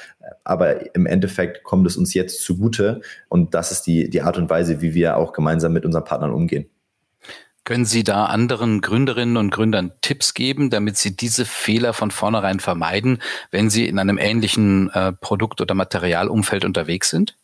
[0.43, 3.01] Aber im Endeffekt kommt es uns jetzt zugute.
[3.29, 6.31] Und das ist die, die Art und Weise, wie wir auch gemeinsam mit unseren Partnern
[6.31, 6.65] umgehen.
[7.63, 12.59] Können Sie da anderen Gründerinnen und Gründern Tipps geben, damit sie diese Fehler von vornherein
[12.59, 17.35] vermeiden, wenn sie in einem ähnlichen äh, Produkt- oder Materialumfeld unterwegs sind?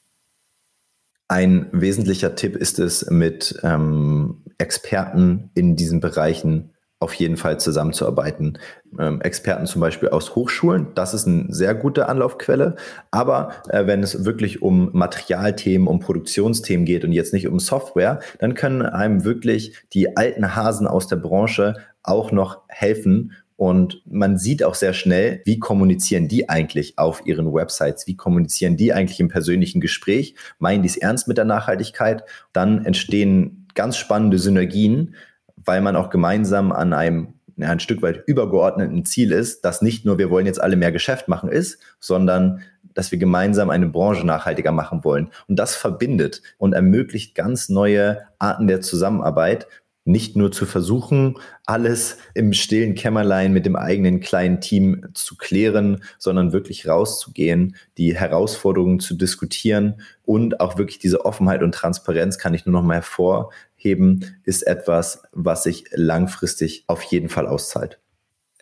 [1.31, 6.71] Ein wesentlicher Tipp ist es, mit ähm, Experten in diesen Bereichen
[7.01, 8.59] auf jeden Fall zusammenzuarbeiten.
[8.99, 12.75] Ähm, Experten zum Beispiel aus Hochschulen, das ist eine sehr gute Anlaufquelle.
[13.09, 18.19] Aber äh, wenn es wirklich um Materialthemen, um Produktionsthemen geht und jetzt nicht um Software,
[18.37, 24.39] dann können einem wirklich die alten Hasen aus der Branche auch noch helfen und man
[24.39, 29.19] sieht auch sehr schnell, wie kommunizieren die eigentlich auf ihren Websites, wie kommunizieren die eigentlich
[29.19, 32.23] im persönlichen Gespräch, meinen die es ernst mit der Nachhaltigkeit.
[32.53, 35.15] Dann entstehen ganz spannende Synergien,
[35.55, 40.05] weil man auch gemeinsam an einem ja, ein Stück weit übergeordneten Ziel ist, dass nicht
[40.05, 42.61] nur wir wollen jetzt alle mehr Geschäft machen ist, sondern
[42.93, 45.29] dass wir gemeinsam eine Branche nachhaltiger machen wollen.
[45.47, 49.67] Und das verbindet und ermöglicht ganz neue Arten der Zusammenarbeit,
[50.03, 56.03] nicht nur zu versuchen, alles im stillen Kämmerlein mit dem eigenen kleinen Team zu klären,
[56.17, 62.53] sondern wirklich rauszugehen, die Herausforderungen zu diskutieren und auch wirklich diese Offenheit und Transparenz kann
[62.53, 67.99] ich nur noch mal hervorheben, ist etwas, was sich langfristig auf jeden Fall auszahlt.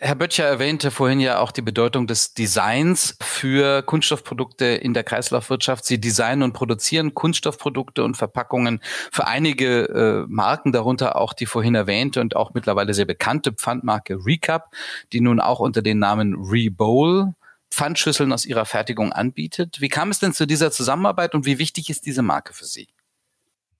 [0.02, 5.84] Herr Böttcher erwähnte vorhin ja auch die Bedeutung des Designs für Kunststoffprodukte in der Kreislaufwirtschaft.
[5.84, 8.80] Sie designen und produzieren Kunststoffprodukte und Verpackungen
[9.12, 14.26] für einige äh, Marken, darunter auch die vorhin erwähnte und auch mittlerweile sehr bekannte Pfandmarke
[14.26, 14.74] Recap,
[15.12, 17.34] die nun auch unter den Namen Rebowl
[17.70, 19.82] Pfandschüsseln aus ihrer Fertigung anbietet.
[19.82, 22.88] Wie kam es denn zu dieser Zusammenarbeit und wie wichtig ist diese Marke für Sie?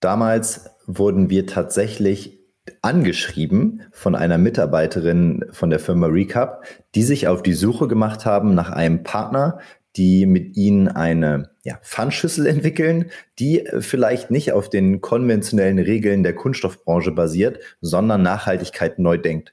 [0.00, 2.39] Damals wurden wir tatsächlich
[2.82, 8.54] angeschrieben von einer Mitarbeiterin von der Firma Recap, die sich auf die Suche gemacht haben
[8.54, 9.58] nach einem Partner,
[9.96, 16.34] die mit ihnen eine ja, Pfandschüssel entwickeln, die vielleicht nicht auf den konventionellen Regeln der
[16.34, 19.52] Kunststoffbranche basiert, sondern Nachhaltigkeit neu denkt.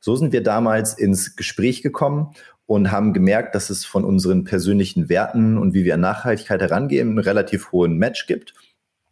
[0.00, 2.30] So sind wir damals ins Gespräch gekommen
[2.66, 7.10] und haben gemerkt, dass es von unseren persönlichen Werten und wie wir an Nachhaltigkeit herangehen,
[7.10, 8.54] einen relativ hohen Match gibt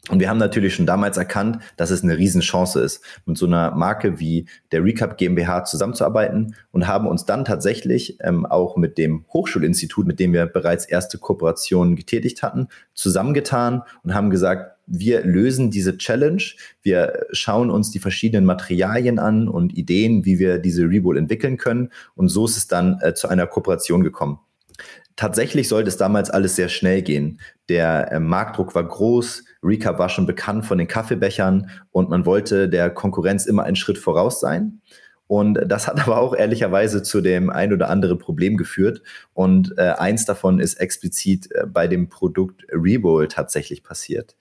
[0.08, 3.72] und wir haben natürlich schon damals erkannt, dass es eine Riesenchance ist, mit so einer
[3.72, 9.24] Marke wie der Recap GmbH zusammenzuarbeiten und haben uns dann tatsächlich ähm, auch mit dem
[9.32, 15.72] Hochschulinstitut, mit dem wir bereits erste Kooperationen getätigt hatten, zusammengetan und haben gesagt, wir lösen
[15.72, 16.42] diese Challenge,
[16.82, 21.90] wir schauen uns die verschiedenen Materialien an und Ideen, wie wir diese Rebowl entwickeln können.
[22.14, 24.38] Und so ist es dann äh, zu einer Kooperation gekommen.
[25.16, 27.40] Tatsächlich sollte es damals alles sehr schnell gehen.
[27.70, 32.68] Der äh, Marktdruck war groß, Recap war schon bekannt von den Kaffeebechern und man wollte
[32.68, 34.83] der Konkurrenz immer einen Schritt voraus sein.
[35.26, 39.02] Und das hat aber auch ehrlicherweise zu dem ein oder anderen Problem geführt.
[39.33, 44.37] Und äh, eins davon ist explizit äh, bei dem Produkt Rebowl tatsächlich passiert.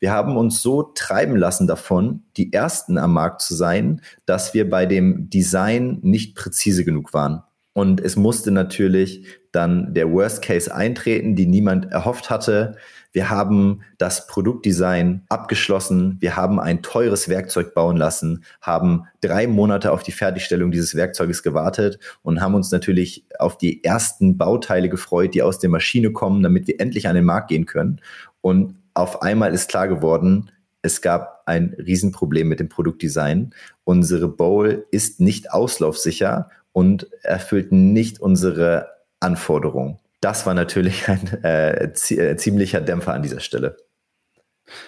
[0.00, 4.68] Wir haben uns so treiben lassen davon, die Ersten am Markt zu sein, dass wir
[4.70, 7.42] bei dem Design nicht präzise genug waren.
[7.72, 12.76] Und es musste natürlich dann der Worst Case eintreten, die niemand erhofft hatte.
[13.12, 16.16] Wir haben das Produktdesign abgeschlossen.
[16.20, 21.42] Wir haben ein teures Werkzeug bauen lassen, haben drei Monate auf die Fertigstellung dieses Werkzeuges
[21.42, 26.42] gewartet und haben uns natürlich auf die ersten Bauteile gefreut, die aus der Maschine kommen,
[26.42, 28.00] damit wir endlich an den Markt gehen können.
[28.40, 30.50] Und auf einmal ist klar geworden,
[30.82, 33.54] es gab ein Riesenproblem mit dem Produktdesign.
[33.84, 36.48] Unsere Bowl ist nicht auslaufsicher
[36.78, 38.88] und erfüllt nicht unsere
[39.20, 43.76] Anforderungen das war natürlich ein äh, äh, ziemlicher Dämpfer an dieser Stelle.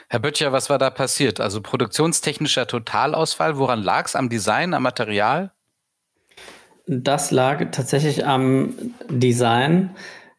[0.08, 1.40] Herr Böttcher, was war da passiert?
[1.40, 3.56] Also produktionstechnischer Totalausfall.
[3.56, 4.16] Woran lag es?
[4.16, 5.52] Am Design, am Material?
[6.86, 8.74] Das lag tatsächlich am
[9.08, 9.90] Design,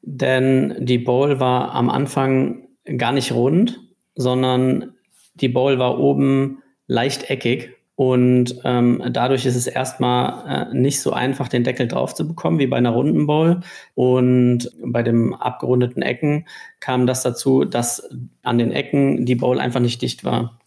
[0.01, 3.79] denn die Bowl war am Anfang gar nicht rund,
[4.15, 4.95] sondern
[5.35, 11.13] die Bowl war oben leicht eckig und ähm, dadurch ist es erstmal äh, nicht so
[11.13, 13.59] einfach, den Deckel drauf zu bekommen wie bei einer runden Bowl.
[13.93, 16.47] Und bei dem abgerundeten Ecken
[16.79, 18.09] kam das dazu, dass
[18.41, 20.59] an den Ecken die Bowl einfach nicht dicht war.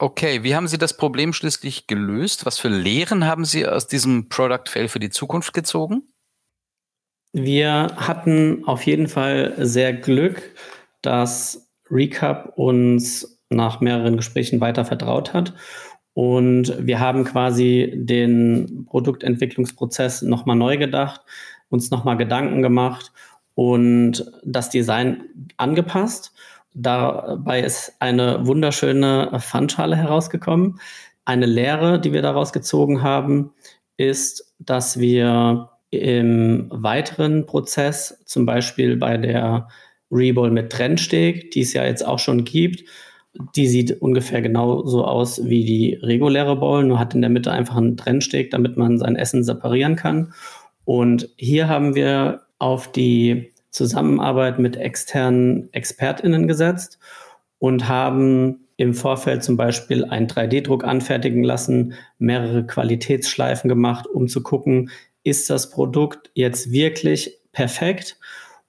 [0.00, 2.44] Okay, wie haben Sie das Problem schließlich gelöst?
[2.44, 6.02] Was für Lehren haben Sie aus diesem Product Fail für die Zukunft gezogen?
[7.32, 10.42] Wir hatten auf jeden Fall sehr Glück,
[11.02, 15.54] dass Recap uns nach mehreren Gesprächen weiter vertraut hat
[16.14, 21.22] und wir haben quasi den Produktentwicklungsprozess nochmal neu gedacht,
[21.70, 23.12] uns nochmal Gedanken gemacht
[23.54, 25.24] und das Design
[25.56, 26.32] angepasst.
[26.74, 30.80] Dabei ist eine wunderschöne Pfandschale herausgekommen.
[31.24, 33.52] Eine Lehre, die wir daraus gezogen haben,
[33.96, 39.68] ist, dass wir im weiteren Prozess, zum Beispiel bei der
[40.10, 42.84] Reball mit Trennsteg, die es ja jetzt auch schon gibt,
[43.56, 47.76] die sieht ungefähr genauso aus wie die reguläre Bowl, nur hat in der Mitte einfach
[47.76, 50.34] einen Trennsteg, damit man sein Essen separieren kann.
[50.84, 56.98] Und hier haben wir auf die Zusammenarbeit mit externen ExpertInnen gesetzt
[57.58, 64.42] und haben im Vorfeld zum Beispiel einen 3D-Druck anfertigen lassen, mehrere Qualitätsschleifen gemacht, um zu
[64.42, 64.90] gucken,
[65.24, 68.18] ist das Produkt jetzt wirklich perfekt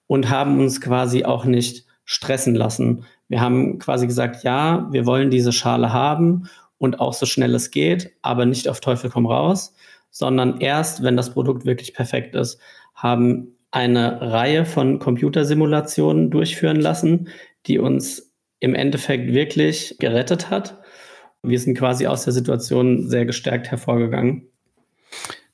[0.07, 3.05] und haben uns quasi auch nicht stressen lassen.
[3.33, 7.71] Wir haben quasi gesagt, ja, wir wollen diese Schale haben und auch so schnell es
[7.71, 9.73] geht, aber nicht auf Teufel komm raus,
[10.11, 12.61] sondern erst, wenn das Produkt wirklich perfekt ist,
[12.93, 17.29] haben eine Reihe von Computersimulationen durchführen lassen,
[17.65, 20.79] die uns im Endeffekt wirklich gerettet hat.
[21.41, 24.47] Wir sind quasi aus der Situation sehr gestärkt hervorgegangen.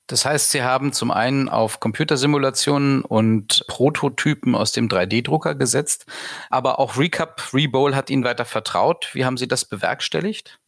[0.09, 6.07] Das heißt, Sie haben zum einen auf Computersimulationen und Prototypen aus dem 3D-Drucker gesetzt,
[6.49, 9.11] aber auch Recap, Rebowl hat Ihnen weiter vertraut.
[9.13, 10.59] Wie haben Sie das bewerkstelligt?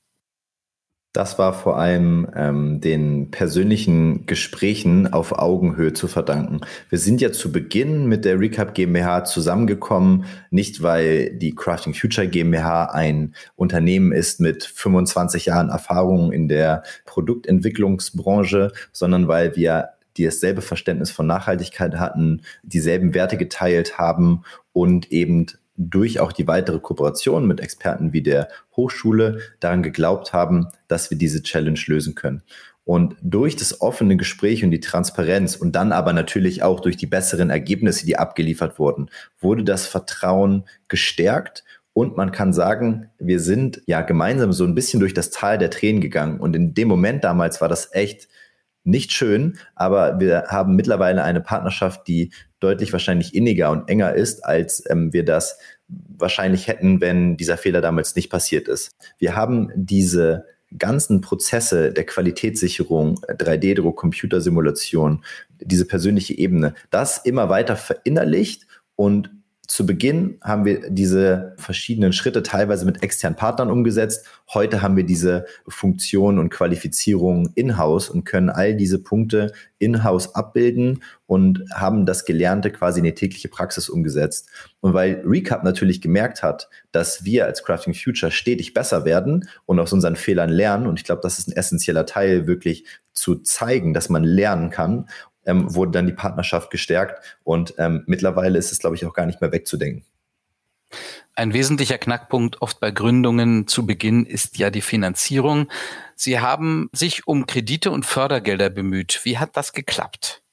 [1.13, 6.61] Das war vor allem ähm, den persönlichen Gesprächen auf Augenhöhe zu verdanken.
[6.89, 12.27] Wir sind ja zu Beginn mit der Recap GmbH zusammengekommen, nicht weil die Crafting Future
[12.27, 20.23] GmbH ein Unternehmen ist mit 25 Jahren Erfahrung in der Produktentwicklungsbranche, sondern weil wir die
[20.23, 25.47] dasselbe Verständnis von Nachhaltigkeit hatten, dieselben Werte geteilt haben und eben
[25.89, 31.17] durch auch die weitere Kooperation mit Experten wie der Hochschule daran geglaubt haben, dass wir
[31.17, 32.43] diese Challenge lösen können.
[32.83, 37.05] Und durch das offene Gespräch und die Transparenz und dann aber natürlich auch durch die
[37.05, 41.63] besseren Ergebnisse, die abgeliefert wurden, wurde das Vertrauen gestärkt.
[41.93, 45.69] Und man kann sagen, wir sind ja gemeinsam so ein bisschen durch das Tal der
[45.69, 46.39] Tränen gegangen.
[46.39, 48.27] Und in dem Moment damals war das echt
[48.83, 54.45] nicht schön, aber wir haben mittlerweile eine Partnerschaft, die deutlich wahrscheinlich inniger und enger ist,
[54.45, 58.91] als ähm, wir das wahrscheinlich hätten, wenn dieser Fehler damals nicht passiert ist.
[59.17, 60.45] Wir haben diese
[60.77, 65.23] ganzen Prozesse der Qualitätssicherung, 3D-Druck, Computersimulation,
[65.59, 69.31] diese persönliche Ebene, das immer weiter verinnerlicht und
[69.71, 74.25] zu Beginn haben wir diese verschiedenen Schritte teilweise mit externen Partnern umgesetzt.
[74.53, 81.01] Heute haben wir diese Funktion und Qualifizierung in-house und können all diese Punkte in-house abbilden
[81.25, 84.49] und haben das Gelernte quasi in die tägliche Praxis umgesetzt.
[84.81, 89.79] Und weil Recap natürlich gemerkt hat, dass wir als Crafting Future stetig besser werden und
[89.79, 93.93] aus unseren Fehlern lernen, und ich glaube, das ist ein essentieller Teil, wirklich zu zeigen,
[93.93, 95.07] dass man lernen kann
[95.51, 99.25] ähm, wurde dann die Partnerschaft gestärkt und ähm, mittlerweile ist es, glaube ich, auch gar
[99.25, 100.05] nicht mehr wegzudenken.
[101.35, 105.67] Ein wesentlicher Knackpunkt oft bei Gründungen zu Beginn ist ja die Finanzierung.
[106.15, 109.21] Sie haben sich um Kredite und Fördergelder bemüht.
[109.23, 110.43] Wie hat das geklappt?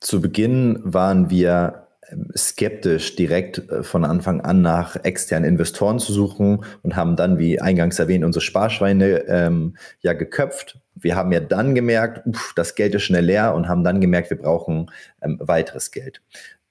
[0.00, 6.12] Zu Beginn waren wir ähm, skeptisch, direkt äh, von Anfang an nach externen Investoren zu
[6.12, 11.40] suchen und haben dann, wie eingangs erwähnt, unsere Sparschweine ähm, ja geköpft wir haben ja
[11.40, 14.90] dann gemerkt, uff, das Geld ist schnell leer und haben dann gemerkt, wir brauchen
[15.22, 16.22] ähm, weiteres Geld.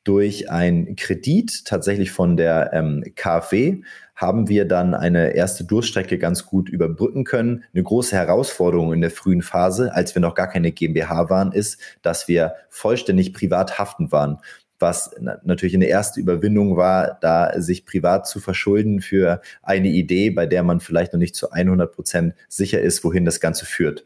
[0.03, 3.83] Durch einen Kredit tatsächlich von der ähm, KfW
[4.15, 7.63] haben wir dann eine erste Durststrecke ganz gut überbrücken können.
[7.73, 11.79] Eine große Herausforderung in der frühen Phase, als wir noch gar keine GmbH waren, ist,
[12.01, 14.39] dass wir vollständig privat haftend waren
[14.81, 20.45] was natürlich eine erste Überwindung war, da sich privat zu verschulden für eine Idee, bei
[20.45, 24.05] der man vielleicht noch nicht zu 100 Prozent sicher ist, wohin das Ganze führt.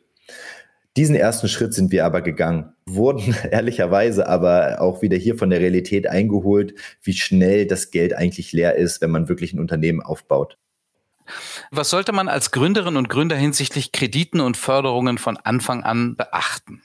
[0.97, 5.59] Diesen ersten Schritt sind wir aber gegangen, wurden ehrlicherweise aber auch wieder hier von der
[5.59, 10.57] Realität eingeholt, wie schnell das Geld eigentlich leer ist, wenn man wirklich ein Unternehmen aufbaut.
[11.71, 16.81] Was sollte man als Gründerin und Gründer hinsichtlich Krediten und Förderungen von Anfang an beachten?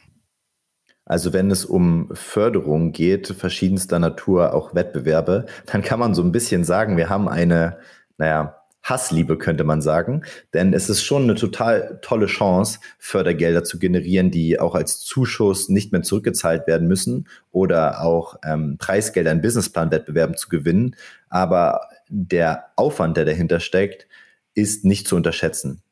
[1.04, 6.32] Also wenn es um Förderung geht, verschiedenster Natur, auch Wettbewerbe, dann kann man so ein
[6.32, 7.78] bisschen sagen, wir haben eine,
[8.16, 10.22] naja, Hassliebe, könnte man sagen.
[10.54, 15.68] Denn es ist schon eine total tolle Chance, Fördergelder zu generieren, die auch als Zuschuss
[15.68, 20.96] nicht mehr zurückgezahlt werden müssen oder auch ähm, Preisgelder in Businessplan-Wettbewerben zu gewinnen.
[21.28, 24.06] Aber der Aufwand, der dahinter steckt,
[24.54, 25.82] ist nicht zu unterschätzen.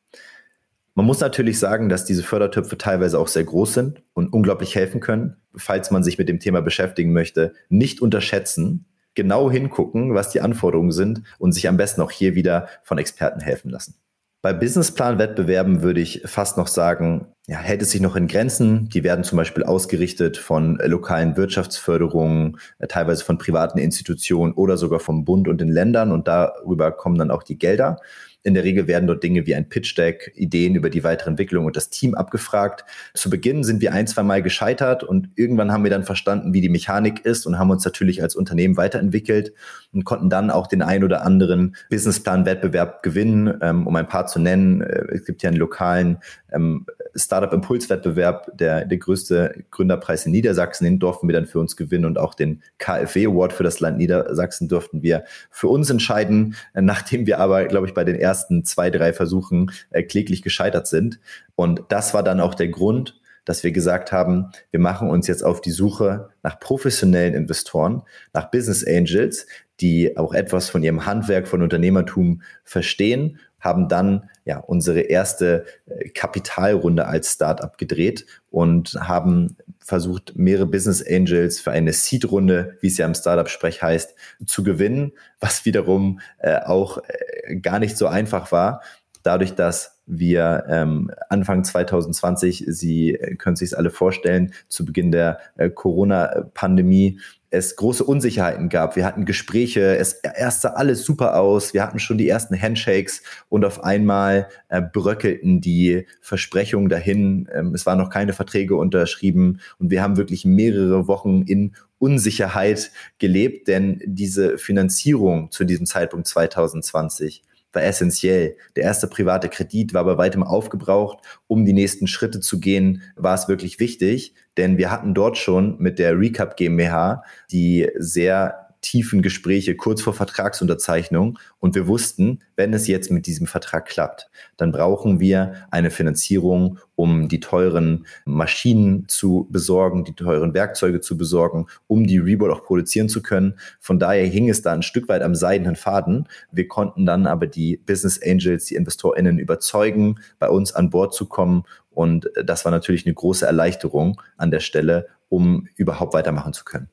[0.95, 4.99] Man muss natürlich sagen, dass diese Fördertöpfe teilweise auch sehr groß sind und unglaublich helfen
[4.99, 5.37] können.
[5.55, 8.85] Falls man sich mit dem Thema beschäftigen möchte, nicht unterschätzen,
[9.19, 13.41] genau hingucken, was die Anforderungen sind und sich am besten auch hier wieder von Experten
[13.41, 13.95] helfen lassen.
[14.41, 18.87] Bei Businessplan-Wettbewerben würde ich fast noch sagen, ja, hält es sich noch in Grenzen.
[18.87, 25.01] Die werden zum Beispiel ausgerichtet von lokalen Wirtschaftsförderungen, äh, teilweise von privaten Institutionen oder sogar
[25.01, 27.97] vom Bund und den Ländern und darüber kommen dann auch die Gelder.
[28.43, 31.65] In der Regel werden dort Dinge wie ein Pitch Deck, Ideen über die weitere Entwicklung
[31.65, 32.85] und das Team abgefragt.
[33.13, 36.61] Zu Beginn sind wir ein, zwei Mal gescheitert und irgendwann haben wir dann verstanden, wie
[36.61, 39.53] die Mechanik ist und haben uns natürlich als Unternehmen weiterentwickelt
[39.91, 44.39] und konnten dann auch den ein oder anderen Businessplan-Wettbewerb gewinnen, ähm, um ein paar zu
[44.39, 44.81] nennen.
[44.81, 46.19] Äh, es gibt ja einen lokalen
[46.53, 52.05] ähm, Startup-Impulswettbewerb, der, der größte Gründerpreis in Niedersachsen, den durften wir dann für uns gewinnen
[52.05, 57.25] und auch den KfW Award für das Land Niedersachsen durften wir für uns entscheiden, nachdem
[57.25, 58.28] wir aber, glaube ich, bei den ersten
[58.63, 61.19] zwei, drei Versuchen äh, kläglich gescheitert sind.
[61.55, 65.43] Und das war dann auch der Grund, dass wir gesagt haben, wir machen uns jetzt
[65.43, 69.47] auf die Suche nach professionellen Investoren, nach Business Angels,
[69.79, 76.09] die auch etwas von ihrem Handwerk, von Unternehmertum verstehen haben dann ja unsere erste äh,
[76.09, 79.57] Kapitalrunde als Startup gedreht und haben
[79.89, 85.11] versucht, mehrere Business Angels für eine Seed-Runde, wie es ja im Startup-Sprech heißt, zu gewinnen,
[85.39, 88.81] was wiederum äh, auch äh, gar nicht so einfach war.
[89.23, 95.69] dadurch, dass wir ähm, Anfang 2020, Sie können sich alle vorstellen, zu Beginn der äh,
[95.69, 97.19] Corona-Pandemie
[97.51, 98.95] es große Unsicherheiten gab.
[98.95, 103.23] Wir hatten Gespräche, es erst sah alles super aus, wir hatten schon die ersten Handshakes
[103.49, 107.49] und auf einmal äh, bröckelten die Versprechungen dahin.
[107.53, 112.91] Ähm, es waren noch keine Verträge unterschrieben und wir haben wirklich mehrere Wochen in Unsicherheit
[113.17, 117.43] gelebt, denn diese Finanzierung zu diesem Zeitpunkt 2020
[117.73, 118.55] war essentiell.
[118.75, 121.19] Der erste private Kredit war bei weitem aufgebraucht.
[121.47, 125.77] Um die nächsten Schritte zu gehen, war es wirklich wichtig, denn wir hatten dort schon
[125.79, 132.73] mit der Recap GmbH die sehr tiefen Gespräche kurz vor Vertragsunterzeichnung und wir wussten, wenn
[132.73, 139.07] es jetzt mit diesem Vertrag klappt, dann brauchen wir eine Finanzierung, um die teuren Maschinen
[139.07, 143.55] zu besorgen, die teuren Werkzeuge zu besorgen, um die Reboot auch produzieren zu können.
[143.79, 146.27] Von daher hing es da ein Stück weit am seidenen Faden.
[146.51, 151.25] Wir konnten dann aber die Business Angels, die InvestorInnen überzeugen, bei uns an Bord zu
[151.25, 151.63] kommen
[151.99, 156.89] und das war natürlich eine große Erleichterung an der Stelle, um überhaupt weitermachen zu können.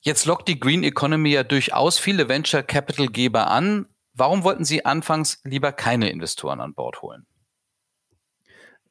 [0.00, 3.86] Jetzt lockt die Green Economy ja durchaus viele Venture Capital Geber an.
[4.14, 7.26] Warum wollten Sie anfangs lieber keine Investoren an Bord holen?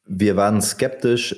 [0.06, 1.36] Wir waren skeptisch,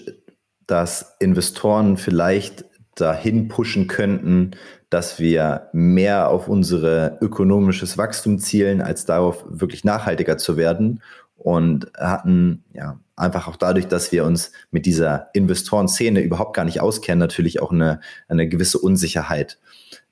[0.67, 2.65] dass Investoren vielleicht
[2.95, 4.51] dahin pushen könnten,
[4.89, 11.01] dass wir mehr auf unsere ökonomisches Wachstum zielen, als darauf wirklich nachhaltiger zu werden
[11.39, 16.81] und hatten ja einfach auch dadurch, dass wir uns mit dieser Investorenszene überhaupt gar nicht
[16.81, 19.57] auskennen, natürlich auch eine, eine gewisse Unsicherheit.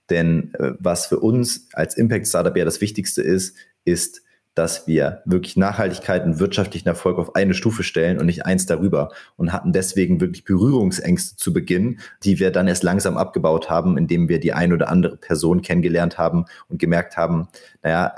[0.10, 4.22] Denn äh, was für uns als Impact Startup ja das Wichtigste ist, ist,
[4.58, 9.10] dass wir wirklich Nachhaltigkeit und wirtschaftlichen Erfolg auf eine Stufe stellen und nicht eins darüber
[9.36, 14.30] und hatten deswegen wirklich Berührungsängste zu Beginn, die wir dann erst langsam abgebaut haben, indem
[14.30, 17.50] wir die ein oder andere Person kennengelernt haben und gemerkt haben,
[17.84, 18.16] naja,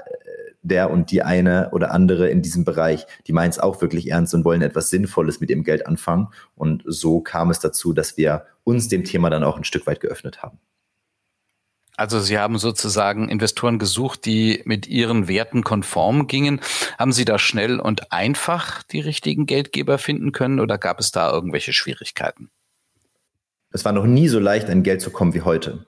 [0.70, 4.34] der und die eine oder andere in diesem Bereich, die meinen es auch wirklich ernst
[4.34, 6.30] und wollen etwas Sinnvolles mit ihrem Geld anfangen.
[6.56, 10.00] Und so kam es dazu, dass wir uns dem Thema dann auch ein Stück weit
[10.00, 10.60] geöffnet haben.
[12.00, 16.62] Also Sie haben sozusagen Investoren gesucht, die mit Ihren Werten konform gingen.
[16.98, 21.30] Haben Sie da schnell und einfach die richtigen Geldgeber finden können oder gab es da
[21.30, 22.52] irgendwelche Schwierigkeiten?
[23.72, 25.88] Es war noch nie so leicht, an Geld zu kommen wie heute.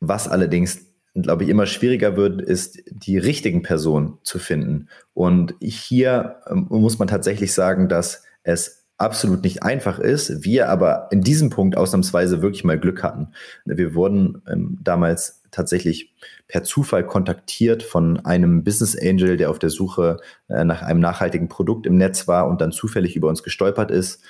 [0.00, 0.86] Was allerdings
[1.22, 4.88] glaube ich, immer schwieriger wird, ist, die richtigen Personen zu finden.
[5.14, 11.08] Und hier ähm, muss man tatsächlich sagen, dass es absolut nicht einfach ist, wir aber
[11.10, 13.28] in diesem Punkt ausnahmsweise wirklich mal Glück hatten.
[13.64, 16.14] Wir wurden ähm, damals tatsächlich
[16.48, 21.48] per Zufall kontaktiert von einem Business Angel, der auf der Suche äh, nach einem nachhaltigen
[21.48, 24.22] Produkt im Netz war und dann zufällig über uns gestolpert ist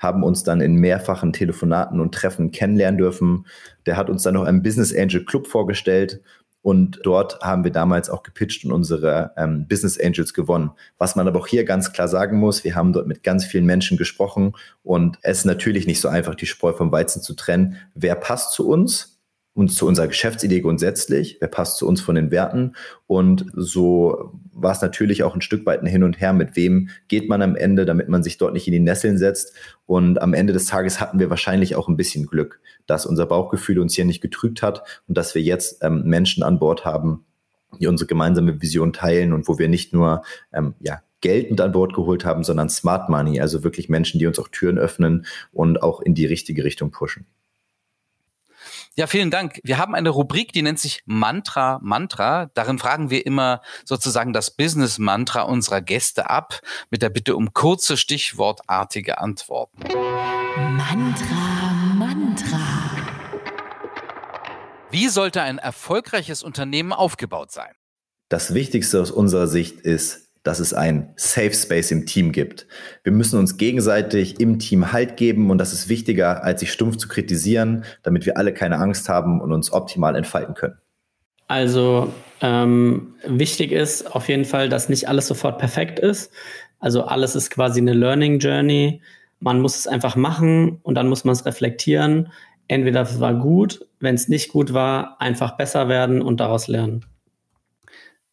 [0.00, 3.46] haben uns dann in mehrfachen Telefonaten und Treffen kennenlernen dürfen.
[3.86, 6.20] Der hat uns dann noch einen Business Angel Club vorgestellt
[6.62, 10.72] und dort haben wir damals auch gepitcht und unsere ähm, Business Angels gewonnen.
[10.98, 13.64] Was man aber auch hier ganz klar sagen muss, wir haben dort mit ganz vielen
[13.64, 17.76] Menschen gesprochen und es ist natürlich nicht so einfach, die Spreu vom Weizen zu trennen.
[17.94, 19.09] Wer passt zu uns?
[19.60, 22.72] Und zu unserer Geschäftsidee grundsätzlich, wer passt zu uns von den Werten.
[23.06, 26.88] Und so war es natürlich auch ein Stück weit ein Hin und Her, mit wem
[27.08, 29.52] geht man am Ende, damit man sich dort nicht in die Nesseln setzt.
[29.84, 33.78] Und am Ende des Tages hatten wir wahrscheinlich auch ein bisschen Glück, dass unser Bauchgefühl
[33.80, 37.26] uns hier nicht getrügt hat und dass wir jetzt ähm, Menschen an Bord haben,
[37.78, 40.22] die unsere gemeinsame Vision teilen und wo wir nicht nur
[40.54, 44.26] ähm, ja, Geld mit an Bord geholt haben, sondern Smart Money, also wirklich Menschen, die
[44.26, 47.26] uns auch Türen öffnen und auch in die richtige Richtung pushen.
[48.96, 49.60] Ja, vielen Dank.
[49.62, 52.50] Wir haben eine Rubrik, die nennt sich Mantra Mantra.
[52.54, 56.60] Darin fragen wir immer sozusagen das Business Mantra unserer Gäste ab
[56.90, 59.82] mit der Bitte um kurze, stichwortartige Antworten.
[60.56, 62.58] Mantra Mantra.
[64.90, 67.72] Wie sollte ein erfolgreiches Unternehmen aufgebaut sein?
[68.28, 72.66] Das Wichtigste aus unserer Sicht ist dass es ein Safe Space im Team gibt.
[73.02, 76.96] Wir müssen uns gegenseitig im Team Halt geben und das ist wichtiger, als sich stumpf
[76.96, 80.78] zu kritisieren, damit wir alle keine Angst haben und uns optimal entfalten können.
[81.46, 86.32] Also ähm, wichtig ist auf jeden Fall, dass nicht alles sofort perfekt ist.
[86.78, 89.02] Also alles ist quasi eine Learning Journey.
[89.40, 92.32] Man muss es einfach machen und dann muss man es reflektieren.
[92.68, 97.04] Entweder es war gut, wenn es nicht gut war, einfach besser werden und daraus lernen.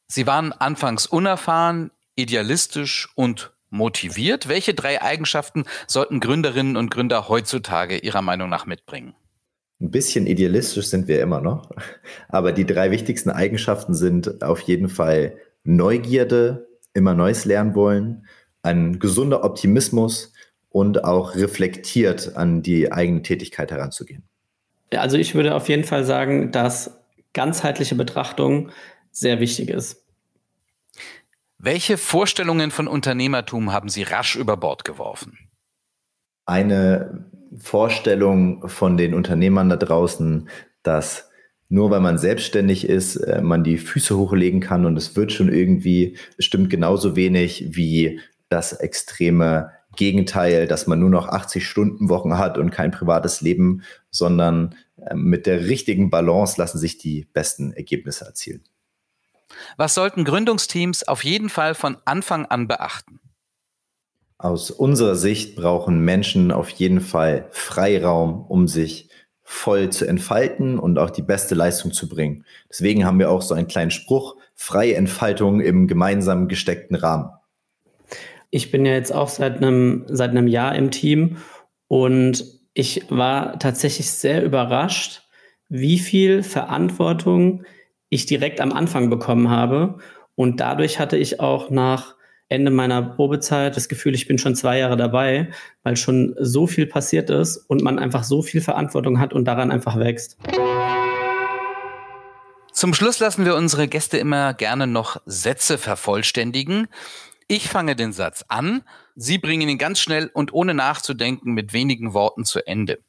[0.08, 4.49] Sie waren anfangs unerfahren, idealistisch und motiviert.
[4.49, 9.15] Welche drei Eigenschaften sollten Gründerinnen und Gründer heutzutage Ihrer Meinung nach mitbringen?
[9.80, 11.70] Ein bisschen idealistisch sind wir immer noch,
[12.30, 18.26] aber die drei wichtigsten Eigenschaften sind auf jeden Fall Neugierde, immer Neues lernen wollen,
[18.63, 20.34] ein gesunder Optimismus
[20.70, 24.24] und auch reflektiert an die eigene Tätigkeit heranzugehen.
[24.91, 26.97] Also ich würde auf jeden Fall sagen, dass
[27.34, 28.72] ganzheitliche Betrachtung
[29.11, 30.07] sehr wichtig ist.
[31.60, 35.38] Welche Vorstellungen von Unternehmertum haben Sie rasch über Bord geworfen?
[36.45, 40.49] Eine Vorstellung von den Unternehmern da draußen,
[40.84, 41.30] dass
[41.70, 45.51] nur weil man selbstständig ist, äh, man die Füße hochlegen kann und es wird schon
[45.51, 52.38] irgendwie, stimmt genauso wenig wie das extreme Gegenteil, dass man nur noch 80 Stunden Wochen
[52.38, 53.82] hat und kein privates Leben,
[54.12, 54.76] sondern
[55.10, 58.64] ähm, mit der richtigen Balance lassen sich die besten Ergebnisse erzielen.
[59.78, 63.20] Was sollten Gründungsteams auf jeden Fall von Anfang an beachten?
[64.38, 69.10] Aus unserer Sicht brauchen Menschen auf jeden Fall Freiraum, um sich
[69.43, 72.45] voll zu entfalten und auch die beste Leistung zu bringen.
[72.70, 77.30] Deswegen haben wir auch so einen kleinen Spruch, freie Entfaltung im gemeinsam gesteckten Rahmen.
[78.50, 81.38] Ich bin ja jetzt auch seit einem, seit einem Jahr im Team
[81.88, 85.24] und ich war tatsächlich sehr überrascht,
[85.70, 87.64] wie viel Verantwortung
[88.10, 89.97] ich direkt am Anfang bekommen habe.
[90.36, 92.16] Und dadurch hatte ich auch nach
[92.49, 95.49] Ende meiner Probezeit das Gefühl, ich bin schon zwei Jahre dabei,
[95.84, 99.72] weil schon so viel passiert ist und man einfach so viel Verantwortung hat und daran
[99.72, 100.38] einfach wächst.
[102.72, 106.88] Zum Schluss lassen wir unsere Gäste immer gerne noch Sätze vervollständigen.
[107.47, 108.84] Ich fange den Satz an,
[109.20, 112.99] Sie bringen ihn ganz schnell und ohne nachzudenken mit wenigen Worten zu Ende.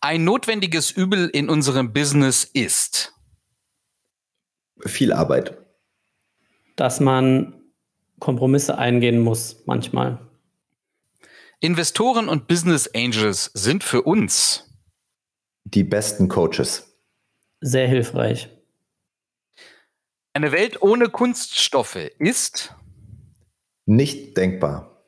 [0.00, 3.14] Ein notwendiges Übel in unserem Business ist
[4.84, 5.56] viel Arbeit.
[6.76, 7.54] Dass man
[8.18, 10.18] Kompromisse eingehen muss manchmal.
[11.60, 14.68] Investoren und Business Angels sind für uns
[15.64, 16.96] die besten Coaches.
[17.60, 18.48] Sehr hilfreich.
[20.32, 22.74] Eine Welt ohne Kunststoffe ist
[23.86, 25.04] nicht denkbar.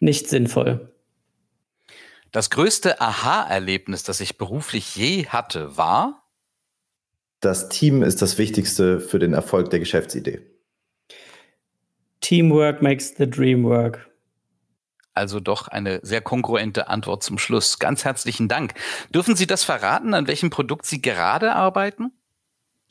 [0.00, 0.92] Nicht sinnvoll.
[2.30, 6.23] Das größte Aha-Erlebnis, das ich beruflich je hatte, war?
[7.44, 10.40] Das Team ist das Wichtigste für den Erfolg der Geschäftsidee.
[12.22, 14.08] Teamwork makes the dream work.
[15.12, 17.78] Also doch eine sehr kongruente Antwort zum Schluss.
[17.78, 18.72] Ganz herzlichen Dank.
[19.10, 22.12] Dürfen Sie das verraten, an welchem Produkt Sie gerade arbeiten?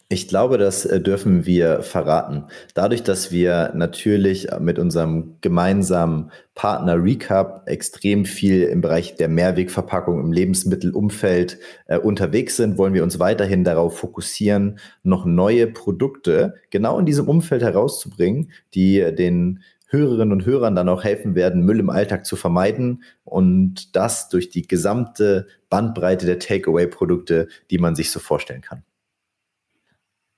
[0.09, 2.45] Ich glaube, das äh, dürfen wir verraten.
[2.75, 10.19] Dadurch, dass wir natürlich mit unserem gemeinsamen Partner Recap extrem viel im Bereich der Mehrwegverpackung
[10.19, 16.99] im Lebensmittelumfeld äh, unterwegs sind, wollen wir uns weiterhin darauf fokussieren, noch neue Produkte genau
[16.99, 21.89] in diesem Umfeld herauszubringen, die den Hörerinnen und Hörern dann auch helfen werden, Müll im
[21.89, 28.19] Alltag zu vermeiden und das durch die gesamte Bandbreite der Takeaway-Produkte, die man sich so
[28.19, 28.83] vorstellen kann.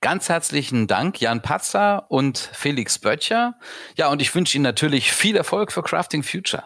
[0.00, 3.54] Ganz herzlichen Dank, Jan Patzer und Felix Böttcher.
[3.96, 6.64] Ja, und ich wünsche Ihnen natürlich viel Erfolg für Crafting Future.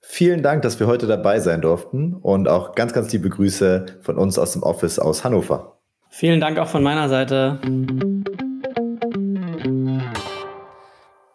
[0.00, 4.18] Vielen Dank, dass wir heute dabei sein durften und auch ganz, ganz liebe Grüße von
[4.18, 5.78] uns aus dem Office aus Hannover.
[6.10, 7.58] Vielen Dank auch von meiner Seite.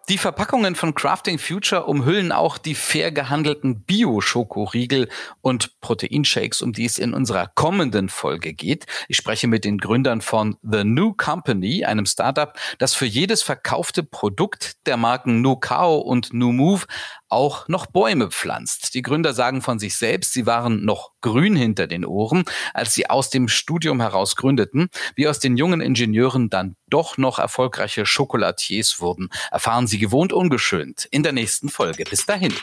[0.09, 5.07] Die Verpackungen von Crafting Future umhüllen auch die fair gehandelten Bio-Schokoriegel
[5.41, 8.87] und Proteinshakes, um die es in unserer kommenden Folge geht.
[9.07, 14.01] Ich spreche mit den Gründern von The New Company, einem Startup, das für jedes verkaufte
[14.01, 16.85] Produkt der Marken Nucao und New Move
[17.27, 18.95] auch noch Bäume pflanzt.
[18.95, 22.43] Die Gründer sagen von sich selbst, sie waren noch grün hinter den Ohren,
[22.73, 24.89] als sie aus dem Studium heraus gründeten.
[25.15, 31.07] Wie aus den jungen Ingenieuren dann doch noch erfolgreiche Schokolatiers wurden, erfahren Sie gewohnt ungeschönt
[31.11, 32.03] in der nächsten Folge.
[32.09, 32.53] Bis dahin.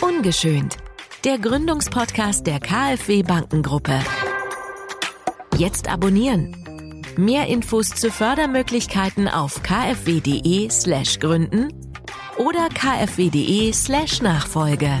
[0.00, 0.76] Ungeschönt.
[1.24, 4.00] Der Gründungspodcast der KfW Bankengruppe.
[5.56, 6.58] Jetzt abonnieren
[7.18, 11.68] Mehr Infos zu Fördermöglichkeiten auf kfw.de slash gründen
[12.36, 15.00] oder kfw.de slash Nachfolge.